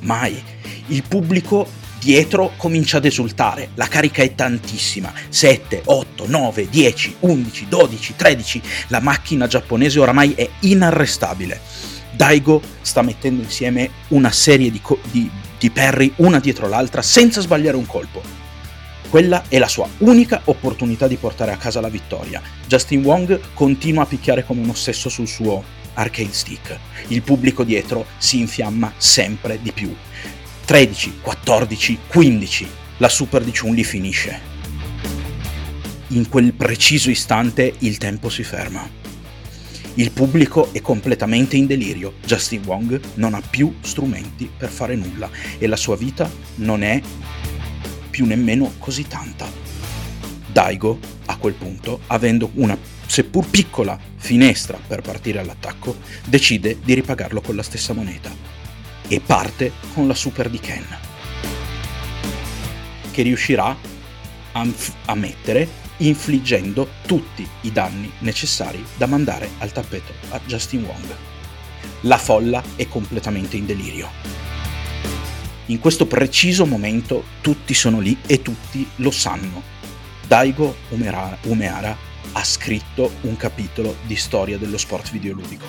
Mai 0.02 0.42
il 0.88 1.04
pubblico 1.04 1.68
dietro 2.00 2.54
comincia 2.58 2.98
ad 2.98 3.06
esultare, 3.06 3.70
la 3.74 3.88
carica 3.88 4.22
è 4.22 4.36
tantissima, 4.36 5.12
7, 5.30 5.82
8, 5.86 6.28
9, 6.28 6.70
10, 6.70 7.16
11, 7.20 7.68
12, 7.68 8.16
13, 8.16 8.62
la 8.88 9.00
macchina 9.00 9.48
giapponese 9.48 10.00
oramai 10.00 10.34
è 10.34 10.48
inarrestabile. 10.62 11.60
Daigo 12.12 12.62
sta 12.82 13.02
mettendo 13.02 13.42
insieme 13.42 13.90
una 14.10 14.32
serie 14.32 14.72
di, 14.72 14.82
co- 14.82 15.00
di, 15.12 15.30
di 15.60 15.70
perri 15.70 16.14
una 16.18 16.40
dietro 16.40 16.68
l'altra 16.68 17.02
senza 17.02 17.42
sbagliare 17.42 17.78
un 17.78 17.86
colpo. 17.86 18.22
Quella 19.10 19.44
è 19.48 19.58
la 19.58 19.68
sua 19.68 19.88
unica 20.00 20.42
opportunità 20.46 21.08
di 21.08 21.16
portare 21.16 21.52
a 21.52 21.58
casa 21.58 21.80
la 21.80 21.90
vittoria. 21.90 22.42
Justin 22.68 23.04
Wong 23.04 23.40
continua 23.54 24.04
a 24.04 24.06
picchiare 24.06 24.44
come 24.44 24.62
un 24.62 24.70
ossesso 24.70 25.08
sul 25.08 25.28
suo 25.28 25.64
arcade 25.94 26.34
stick. 26.34 26.78
Il 27.08 27.22
pubblico 27.22 27.64
dietro 27.64 28.06
si 28.18 28.40
infiamma 28.40 28.94
sempre 28.98 29.60
di 29.62 29.72
più. 29.72 29.96
13, 30.66 31.20
14, 31.22 32.00
15. 32.08 32.68
La 32.98 33.10
super 33.10 33.44
di 33.44 33.52
Chun-Li 33.52 33.84
finisce. 33.84 34.56
In 36.10 36.28
quel 36.28 36.54
preciso 36.54 37.10
istante 37.10 37.74
il 37.80 37.98
tempo 37.98 38.30
si 38.30 38.44
ferma. 38.44 38.88
Il 39.98 40.12
pubblico 40.12 40.72
è 40.74 40.82
completamente 40.82 41.58
in 41.58 41.66
delirio. 41.66 42.14
Justin 42.24 42.62
Wong 42.66 43.02
non 43.16 43.34
ha 43.34 43.42
più 43.42 43.78
strumenti 43.82 44.48
per 44.56 44.70
fare 44.70 44.96
nulla 44.96 45.28
e 45.58 45.66
la 45.66 45.76
sua 45.76 45.96
vita 45.98 46.30
non 46.58 46.84
è 46.84 47.02
più 48.12 48.26
nemmeno 48.26 48.74
così 48.78 49.08
tanta. 49.08 49.50
Daigo, 50.52 51.00
a 51.26 51.38
quel 51.38 51.56
punto, 51.56 52.02
avendo 52.08 52.52
una 52.56 52.78
seppur 53.08 53.50
piccola 53.50 54.00
finestra 54.18 54.78
per 54.78 55.02
partire 55.02 55.40
all'attacco, 55.40 55.98
decide 56.28 56.78
di 56.84 56.94
ripagarlo 56.94 57.42
con 57.42 57.56
la 57.56 57.64
stessa 57.64 57.94
moneta 57.94 58.32
e 59.08 59.20
parte 59.20 59.72
con 59.96 60.06
la 60.06 60.14
super 60.14 60.48
di 60.48 60.60
Ken, 60.60 60.86
che 63.10 63.24
riuscirà 63.24 63.76
a, 64.52 64.68
a 65.06 65.16
mettere 65.16 65.86
infliggendo 65.98 66.88
tutti 67.06 67.48
i 67.62 67.72
danni 67.72 68.12
necessari 68.20 68.84
da 68.98 69.06
mandare 69.08 69.50
al 69.60 69.72
tappeto 69.72 70.14
a 70.30 70.40
Justin 70.46 70.84
Wong. 70.84 71.16
La 72.02 72.18
folla 72.18 72.64
è 72.76 72.88
completamente 72.88 73.58
in 73.58 73.66
delirio. 73.66 74.10
In 75.68 75.80
questo 75.80 76.06
preciso 76.06 76.66
momento 76.66 77.24
tutti 77.42 77.74
sono 77.74 78.00
lì 78.00 78.18
e 78.26 78.42
tutti 78.42 78.88
lo 78.98 79.12
sanno. 79.12 79.62
Daigo 80.26 80.76
Umeara 80.90 81.98
ha 82.34 82.44
scritto 82.44 83.12
un 83.22 83.36
capitolo 83.36 83.96
di 84.06 84.16
storia 84.16 84.58
dello 84.58 84.78
sport 84.78 85.12
videoludico. 85.12 85.66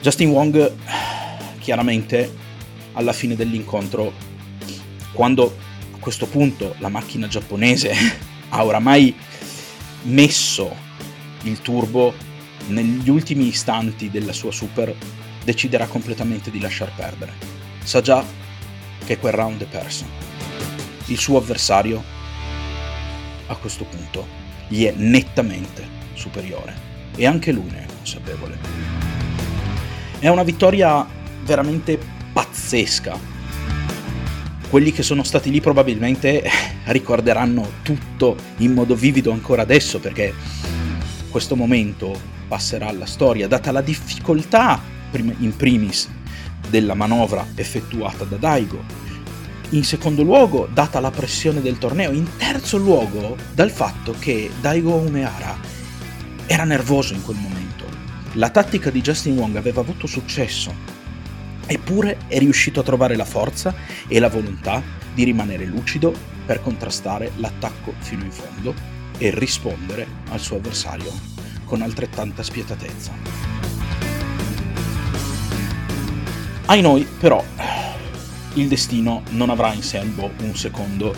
Justin 0.00 0.30
Wong 0.30 0.72
chiaramente 1.58 2.42
alla 2.92 3.12
fine 3.12 3.36
dell'incontro, 3.36 4.12
quando 5.12 5.56
questo 6.04 6.26
punto 6.26 6.74
la 6.80 6.90
macchina 6.90 7.28
giapponese 7.28 7.94
ha 8.50 8.62
oramai 8.62 9.16
messo 10.02 10.76
il 11.44 11.62
turbo 11.62 12.12
negli 12.66 13.08
ultimi 13.08 13.46
istanti 13.46 14.10
della 14.10 14.34
sua 14.34 14.52
super, 14.52 14.94
deciderà 15.42 15.86
completamente 15.86 16.50
di 16.50 16.60
lasciar 16.60 16.94
perdere. 16.94 17.32
Sa 17.82 18.02
già 18.02 18.22
che 19.02 19.16
quel 19.16 19.32
round 19.32 19.62
è 19.62 19.64
perso. 19.64 20.04
Il 21.06 21.18
suo 21.18 21.38
avversario 21.38 22.04
a 23.46 23.56
questo 23.56 23.84
punto 23.84 24.26
gli 24.68 24.84
è 24.84 24.92
nettamente 24.94 25.88
superiore 26.12 26.74
e 27.16 27.24
anche 27.24 27.50
lui 27.50 27.70
ne 27.70 27.82
è 27.82 27.86
consapevole. 27.86 28.58
È 30.18 30.28
una 30.28 30.42
vittoria 30.42 31.06
veramente 31.44 31.98
pazzesca. 32.30 33.33
Quelli 34.74 34.90
che 34.90 35.04
sono 35.04 35.22
stati 35.22 35.52
lì 35.52 35.60
probabilmente 35.60 36.42
ricorderanno 36.86 37.74
tutto 37.82 38.34
in 38.56 38.72
modo 38.72 38.96
vivido 38.96 39.30
ancora 39.30 39.62
adesso 39.62 40.00
perché 40.00 40.34
questo 41.30 41.54
momento 41.54 42.20
passerà 42.48 42.88
alla 42.88 43.06
storia, 43.06 43.46
data 43.46 43.70
la 43.70 43.82
difficoltà 43.82 44.82
in 45.12 45.54
primis 45.54 46.10
della 46.68 46.94
manovra 46.94 47.46
effettuata 47.54 48.24
da 48.24 48.34
Daigo, 48.34 48.82
in 49.70 49.84
secondo 49.84 50.24
luogo 50.24 50.68
data 50.74 50.98
la 50.98 51.12
pressione 51.12 51.60
del 51.60 51.78
torneo, 51.78 52.10
in 52.10 52.26
terzo 52.36 52.76
luogo 52.76 53.36
dal 53.54 53.70
fatto 53.70 54.12
che 54.18 54.50
Daigo 54.60 54.96
Umeara 54.96 55.56
era 56.46 56.64
nervoso 56.64 57.14
in 57.14 57.22
quel 57.22 57.36
momento. 57.36 57.84
La 58.32 58.50
tattica 58.50 58.90
di 58.90 59.00
Justin 59.00 59.36
Wong 59.36 59.54
aveva 59.54 59.82
avuto 59.82 60.08
successo, 60.08 60.74
eppure 61.66 62.18
è 62.26 62.38
riuscito 62.38 62.80
a 62.80 62.84
trovare 62.84 63.16
la 63.16 63.24
forza 63.24 63.74
e 64.06 64.18
la 64.18 64.28
volontà 64.28 64.82
di 65.14 65.24
rimanere 65.24 65.64
lucido 65.64 66.14
per 66.44 66.60
contrastare 66.60 67.32
l'attacco 67.36 67.94
fino 67.98 68.24
in 68.24 68.32
fondo 68.32 68.74
e 69.18 69.30
rispondere 69.30 70.06
al 70.30 70.40
suo 70.40 70.56
avversario 70.56 71.12
con 71.64 71.82
altrettanta 71.82 72.42
spietatezza. 72.42 73.12
Ai 76.66 76.80
noi, 76.80 77.06
però, 77.18 77.44
il 78.54 78.68
destino 78.68 79.22
non 79.30 79.50
avrà 79.50 79.72
in 79.72 79.82
serbo 79.82 80.30
un 80.40 80.56
secondo, 80.56 81.14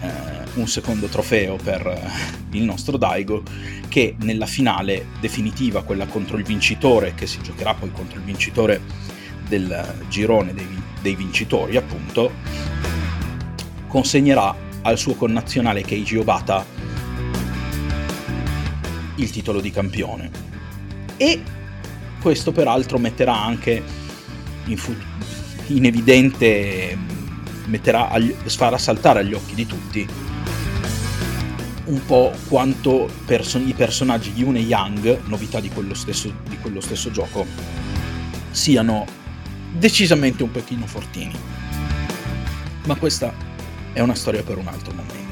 eh, 0.00 0.08
un 0.54 0.68
secondo 0.68 1.06
trofeo 1.06 1.56
per 1.56 1.86
eh, 1.86 2.56
il 2.56 2.64
nostro 2.64 2.96
Daigo 2.96 3.42
che 3.88 4.16
nella 4.20 4.46
finale 4.46 5.06
definitiva, 5.20 5.82
quella 5.84 6.06
contro 6.06 6.36
il 6.36 6.44
vincitore, 6.44 7.14
che 7.14 7.26
si 7.26 7.40
giocherà 7.40 7.74
poi 7.74 7.92
contro 7.92 8.18
il 8.18 8.24
vincitore 8.24 8.80
del 9.48 10.04
girone 10.08 10.54
dei, 10.54 10.66
dei 11.00 11.14
vincitori, 11.14 11.76
appunto, 11.76 12.32
consegnerà 13.86 14.54
al 14.82 14.98
suo 14.98 15.14
connazionale 15.14 15.82
Keiji 15.82 16.16
Obata 16.16 16.64
il 19.16 19.30
titolo 19.30 19.60
di 19.60 19.70
campione. 19.70 20.30
E 21.16 21.42
questo 22.20 22.52
peraltro 22.52 22.98
metterà 22.98 23.40
anche 23.40 23.82
in, 24.66 24.76
fut- 24.76 25.02
in 25.68 25.84
evidente, 25.84 26.96
metterà 27.66 28.08
agli- 28.08 28.34
farà 28.46 28.78
saltare 28.78 29.20
agli 29.20 29.34
occhi 29.34 29.54
di 29.54 29.66
tutti 29.66 30.08
un 31.86 32.04
po' 32.06 32.32
quanto 32.48 33.08
perso- 33.26 33.58
i 33.58 33.74
personaggi 33.74 34.32
di 34.32 34.40
Yun 34.40 34.56
e 34.56 34.60
Yang, 34.60 35.26
novità 35.26 35.60
di 35.60 35.68
quello, 35.68 35.94
stesso, 35.94 36.32
di 36.48 36.56
quello 36.58 36.80
stesso 36.80 37.10
gioco, 37.10 37.46
siano 38.50 39.04
decisamente 39.74 40.42
un 40.42 40.50
pochino 40.50 40.86
fortini. 40.86 41.34
Ma 42.86 42.94
questa 42.96 43.32
è 43.92 44.00
una 44.00 44.14
storia 44.14 44.42
per 44.42 44.58
un 44.58 44.66
altro 44.66 44.92
momento. 44.92 45.22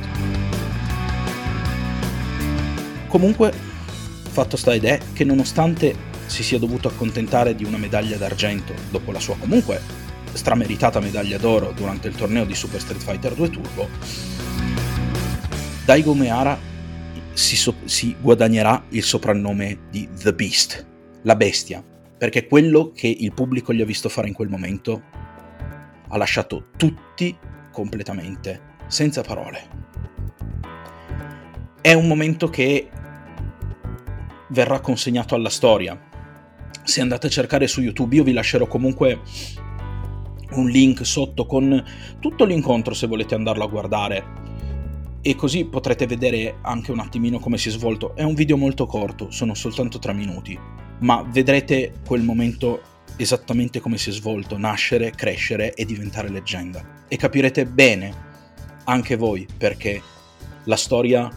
Comunque, 3.08 3.52
fatto 4.30 4.56
sta 4.56 4.72
ed 4.72 4.84
è 4.84 4.98
che 5.12 5.24
nonostante 5.24 6.10
si 6.26 6.42
sia 6.42 6.58
dovuto 6.58 6.88
accontentare 6.88 7.54
di 7.54 7.64
una 7.64 7.76
medaglia 7.76 8.16
d'argento 8.16 8.72
dopo 8.90 9.12
la 9.12 9.20
sua 9.20 9.36
comunque 9.36 9.80
strameritata 10.32 10.98
medaglia 10.98 11.36
d'oro 11.36 11.72
durante 11.76 12.08
il 12.08 12.14
torneo 12.14 12.46
di 12.46 12.54
Super 12.54 12.80
Street 12.80 13.02
Fighter 13.02 13.34
2 13.34 13.50
Turbo, 13.50 13.88
Daigo 15.84 16.14
Meara 16.14 16.58
si, 17.34 17.56
so- 17.56 17.76
si 17.84 18.16
guadagnerà 18.18 18.84
il 18.90 19.02
soprannome 19.02 19.80
di 19.90 20.08
The 20.10 20.32
Beast, 20.32 20.86
la 21.22 21.36
bestia, 21.36 21.84
perché 22.22 22.46
quello 22.46 22.92
che 22.94 23.08
il 23.08 23.32
pubblico 23.32 23.72
gli 23.72 23.80
ha 23.80 23.84
visto 23.84 24.08
fare 24.08 24.28
in 24.28 24.32
quel 24.32 24.48
momento 24.48 25.02
ha 26.06 26.16
lasciato 26.16 26.68
tutti 26.76 27.36
completamente 27.72 28.76
senza 28.86 29.22
parole. 29.22 29.68
È 31.80 31.92
un 31.94 32.06
momento 32.06 32.46
che 32.46 32.88
verrà 34.50 34.78
consegnato 34.78 35.34
alla 35.34 35.48
storia, 35.48 36.00
se 36.84 37.00
andate 37.00 37.26
a 37.26 37.30
cercare 37.30 37.66
su 37.66 37.80
YouTube 37.80 38.14
io 38.14 38.22
vi 38.22 38.32
lascerò 38.32 38.68
comunque 38.68 39.18
un 40.52 40.68
link 40.68 41.04
sotto 41.04 41.44
con 41.44 41.84
tutto 42.20 42.44
l'incontro 42.44 42.94
se 42.94 43.08
volete 43.08 43.34
andarlo 43.34 43.64
a 43.64 43.68
guardare 43.68 44.24
e 45.22 45.34
così 45.34 45.64
potrete 45.64 46.06
vedere 46.06 46.58
anche 46.62 46.92
un 46.92 47.00
attimino 47.00 47.40
come 47.40 47.58
si 47.58 47.66
è 47.66 47.72
svolto. 47.72 48.14
È 48.14 48.22
un 48.22 48.34
video 48.34 48.56
molto 48.56 48.86
corto, 48.86 49.32
sono 49.32 49.54
soltanto 49.54 49.98
3 49.98 50.12
minuti, 50.12 50.56
ma 51.02 51.22
vedrete 51.22 51.94
quel 52.04 52.22
momento 52.22 52.90
esattamente 53.16 53.80
come 53.80 53.98
si 53.98 54.10
è 54.10 54.12
svolto, 54.12 54.56
nascere, 54.56 55.10
crescere 55.10 55.74
e 55.74 55.84
diventare 55.84 56.28
leggenda. 56.28 57.04
E 57.08 57.16
capirete 57.16 57.66
bene 57.66 58.30
anche 58.84 59.16
voi 59.16 59.46
perché 59.56 60.00
la 60.64 60.76
storia 60.76 61.30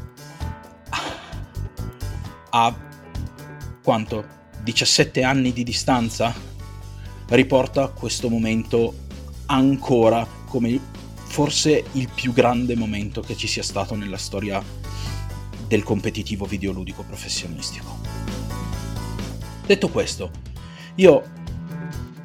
ha 2.50 2.76
quanto 3.84 4.26
17 4.64 5.24
anni 5.24 5.52
di 5.52 5.64
distanza, 5.64 6.34
riporta 7.28 7.90
questo 7.90 8.30
momento 8.30 9.04
ancora 9.48 10.26
come 10.48 10.80
forse 11.28 11.84
il 11.94 12.10
più 12.14 12.34
grande 12.34 12.76
momento 12.76 13.22
che 13.22 13.36
ci 13.36 13.48
sia 13.48 13.64
stato 13.64 13.96
nella 13.96 14.18
storia 14.18 14.64
del 15.68 15.84
competitivo 15.84 16.46
videoludico 16.46 17.04
professionistico. 17.04 18.05
Detto 19.66 19.90
questo, 19.90 20.30
io 20.96 21.24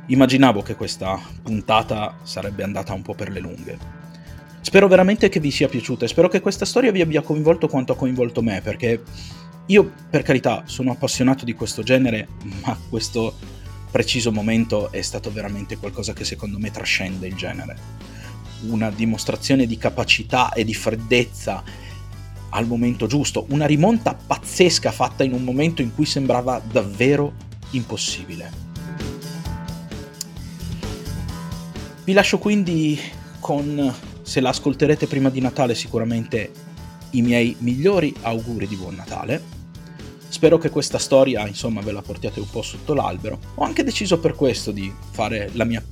immaginavo 0.08 0.60
che 0.60 0.74
questa 0.74 1.18
puntata 1.42 2.18
sarebbe 2.22 2.62
andata 2.62 2.92
un 2.92 3.00
po' 3.00 3.14
per 3.14 3.30
le 3.30 3.40
lunghe. 3.40 3.78
Spero 4.60 4.88
veramente 4.88 5.30
che 5.30 5.40
vi 5.40 5.50
sia 5.50 5.66
piaciuta 5.66 6.04
e 6.04 6.08
spero 6.08 6.28
che 6.28 6.40
questa 6.40 6.66
storia 6.66 6.92
vi 6.92 7.00
abbia 7.00 7.22
coinvolto 7.22 7.66
quanto 7.66 7.92
ha 7.92 7.96
coinvolto 7.96 8.42
me, 8.42 8.60
perché 8.60 9.02
io, 9.66 9.92
per 10.10 10.22
carità, 10.22 10.64
sono 10.66 10.90
appassionato 10.90 11.46
di 11.46 11.54
questo 11.54 11.82
genere, 11.82 12.28
ma 12.62 12.78
questo 12.90 13.34
preciso 13.90 14.30
momento 14.32 14.92
è 14.92 15.00
stato 15.00 15.32
veramente 15.32 15.78
qualcosa 15.78 16.12
che 16.12 16.24
secondo 16.24 16.58
me 16.58 16.70
trascende 16.70 17.26
il 17.26 17.36
genere. 17.36 17.76
Una 18.68 18.90
dimostrazione 18.90 19.64
di 19.64 19.78
capacità 19.78 20.52
e 20.52 20.62
di 20.62 20.74
freddezza 20.74 21.62
al 22.50 22.66
momento 22.66 23.06
giusto, 23.06 23.46
una 23.50 23.66
rimonta 23.66 24.14
pazzesca 24.14 24.90
fatta 24.92 25.24
in 25.24 25.32
un 25.32 25.42
momento 25.42 25.82
in 25.82 25.94
cui 25.94 26.06
sembrava 26.06 26.60
davvero 26.60 27.32
impossibile. 27.70 28.68
Vi 32.04 32.12
lascio 32.12 32.38
quindi 32.38 32.98
con, 33.38 33.94
se 34.22 34.40
la 34.40 34.48
ascolterete 34.48 35.06
prima 35.06 35.30
di 35.30 35.40
Natale, 35.40 35.74
sicuramente 35.74 36.50
i 37.10 37.22
miei 37.22 37.56
migliori 37.58 38.14
auguri 38.22 38.66
di 38.66 38.76
buon 38.76 38.94
Natale 38.94 39.58
Spero 40.30 40.58
che 40.58 40.70
questa 40.70 40.98
storia, 40.98 41.44
insomma, 41.48 41.80
ve 41.80 41.90
la 41.90 42.02
portiate 42.02 42.38
un 42.38 42.48
po' 42.48 42.62
sotto 42.62 42.94
l'albero. 42.94 43.40
Ho 43.56 43.64
anche 43.64 43.82
deciso 43.82 44.20
per 44.20 44.34
questo 44.34 44.70
di 44.70 44.90
fare 45.10 45.50
mia, 45.66 45.84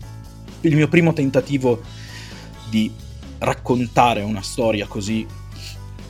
il 0.60 0.76
mio 0.76 0.86
primo 0.86 1.12
tentativo 1.12 1.82
di 2.70 2.88
raccontare 3.38 4.22
una 4.22 4.40
storia 4.40 4.86
così 4.86 5.26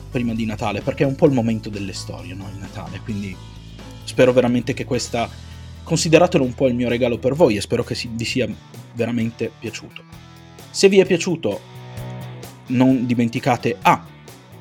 prima 0.09 0.33
di 0.33 0.45
Natale, 0.45 0.81
perché 0.81 1.03
è 1.03 1.07
un 1.07 1.15
po' 1.15 1.25
il 1.25 1.33
momento 1.33 1.69
delle 1.69 1.93
storie, 1.93 2.33
no? 2.33 2.47
Il 2.49 2.57
Natale, 2.57 2.99
quindi 3.03 3.35
spero 4.03 4.33
veramente 4.33 4.73
che 4.73 4.85
questa 4.85 5.29
consideratelo 5.83 6.43
un 6.43 6.53
po' 6.53 6.67
il 6.67 6.75
mio 6.75 6.89
regalo 6.89 7.17
per 7.17 7.33
voi 7.33 7.55
e 7.55 7.61
spero 7.61 7.83
che 7.83 7.97
vi 8.11 8.25
sia 8.25 8.47
veramente 8.93 9.51
piaciuto. 9.59 10.03
Se 10.69 10.87
vi 10.87 10.99
è 10.99 11.05
piaciuto, 11.05 11.59
non 12.67 13.05
dimenticate 13.05 13.77
A. 13.81 14.05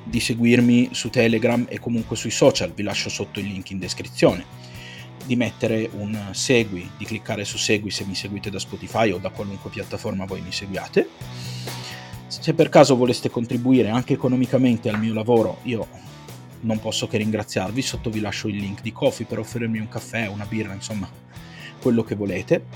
Di 0.05 0.21
seguirmi 0.21 0.89
su 0.93 1.11
Telegram 1.11 1.67
e 1.69 1.79
comunque 1.79 2.17
sui 2.17 2.31
social, 2.31 2.73
vi 2.73 2.83
lascio 2.83 3.11
sotto 3.11 3.41
il 3.41 3.47
link 3.47 3.71
in 3.73 3.79
descrizione, 3.79 4.43
di 5.27 5.37
mettere 5.37 5.91
un 5.93 6.19
segui, 6.31 6.89
di 6.97 7.05
cliccare 7.05 7.45
su 7.45 7.59
segui 7.59 7.91
se 7.91 8.07
mi 8.07 8.15
seguite 8.15 8.49
da 8.49 8.59
Spotify 8.59 9.11
o 9.11 9.19
da 9.19 9.29
qualunque 9.29 9.69
piattaforma 9.69 10.25
voi 10.25 10.41
mi 10.41 10.51
seguiate. 10.51 11.09
Se 12.29 12.53
per 12.53 12.69
caso 12.69 12.95
voleste 12.95 13.31
contribuire 13.31 13.88
anche 13.88 14.12
economicamente 14.12 14.91
al 14.91 15.01
mio 15.01 15.14
lavoro, 15.14 15.61
io 15.62 15.87
non 16.61 16.79
posso 16.79 17.07
che 17.07 17.17
ringraziarvi, 17.17 17.81
sotto 17.81 18.11
vi 18.11 18.21
lascio 18.21 18.49
il 18.49 18.57
link 18.57 18.83
di 18.83 18.93
Kofi 18.93 19.25
per 19.25 19.38
offrirmi 19.38 19.79
un 19.79 19.88
caffè, 19.88 20.27
una 20.27 20.45
birra, 20.45 20.75
insomma, 20.75 21.09
quello 21.81 22.05
che 22.05 22.14
volete. 22.14 22.67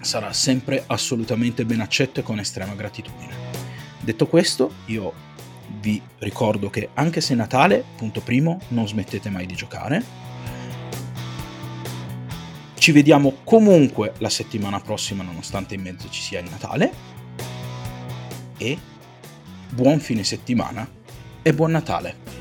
Sarà 0.00 0.32
sempre 0.32 0.84
assolutamente 0.86 1.64
ben 1.64 1.80
accetto 1.80 2.20
e 2.20 2.22
con 2.22 2.38
estrema 2.38 2.74
gratitudine. 2.74 3.34
Detto 4.00 4.28
questo, 4.28 4.72
io 4.86 5.12
vi 5.80 6.00
ricordo 6.18 6.70
che 6.70 6.90
anche 6.94 7.20
se 7.20 7.32
è 7.32 7.36
Natale, 7.36 7.84
punto 7.96 8.20
primo, 8.20 8.60
non 8.68 8.86
smettete 8.86 9.28
mai 9.28 9.46
di 9.46 9.54
giocare. 9.54 10.04
Ci 12.74 12.92
vediamo 12.92 13.38
comunque 13.42 14.12
la 14.18 14.28
settimana 14.28 14.78
prossima, 14.78 15.24
nonostante 15.24 15.74
in 15.74 15.82
mezzo 15.82 16.08
ci 16.08 16.20
sia 16.20 16.38
il 16.38 16.48
Natale. 16.48 17.15
E 18.58 18.78
buon 19.70 20.00
fine 20.00 20.24
settimana 20.24 20.88
e 21.42 21.52
buon 21.52 21.70
Natale. 21.70 22.35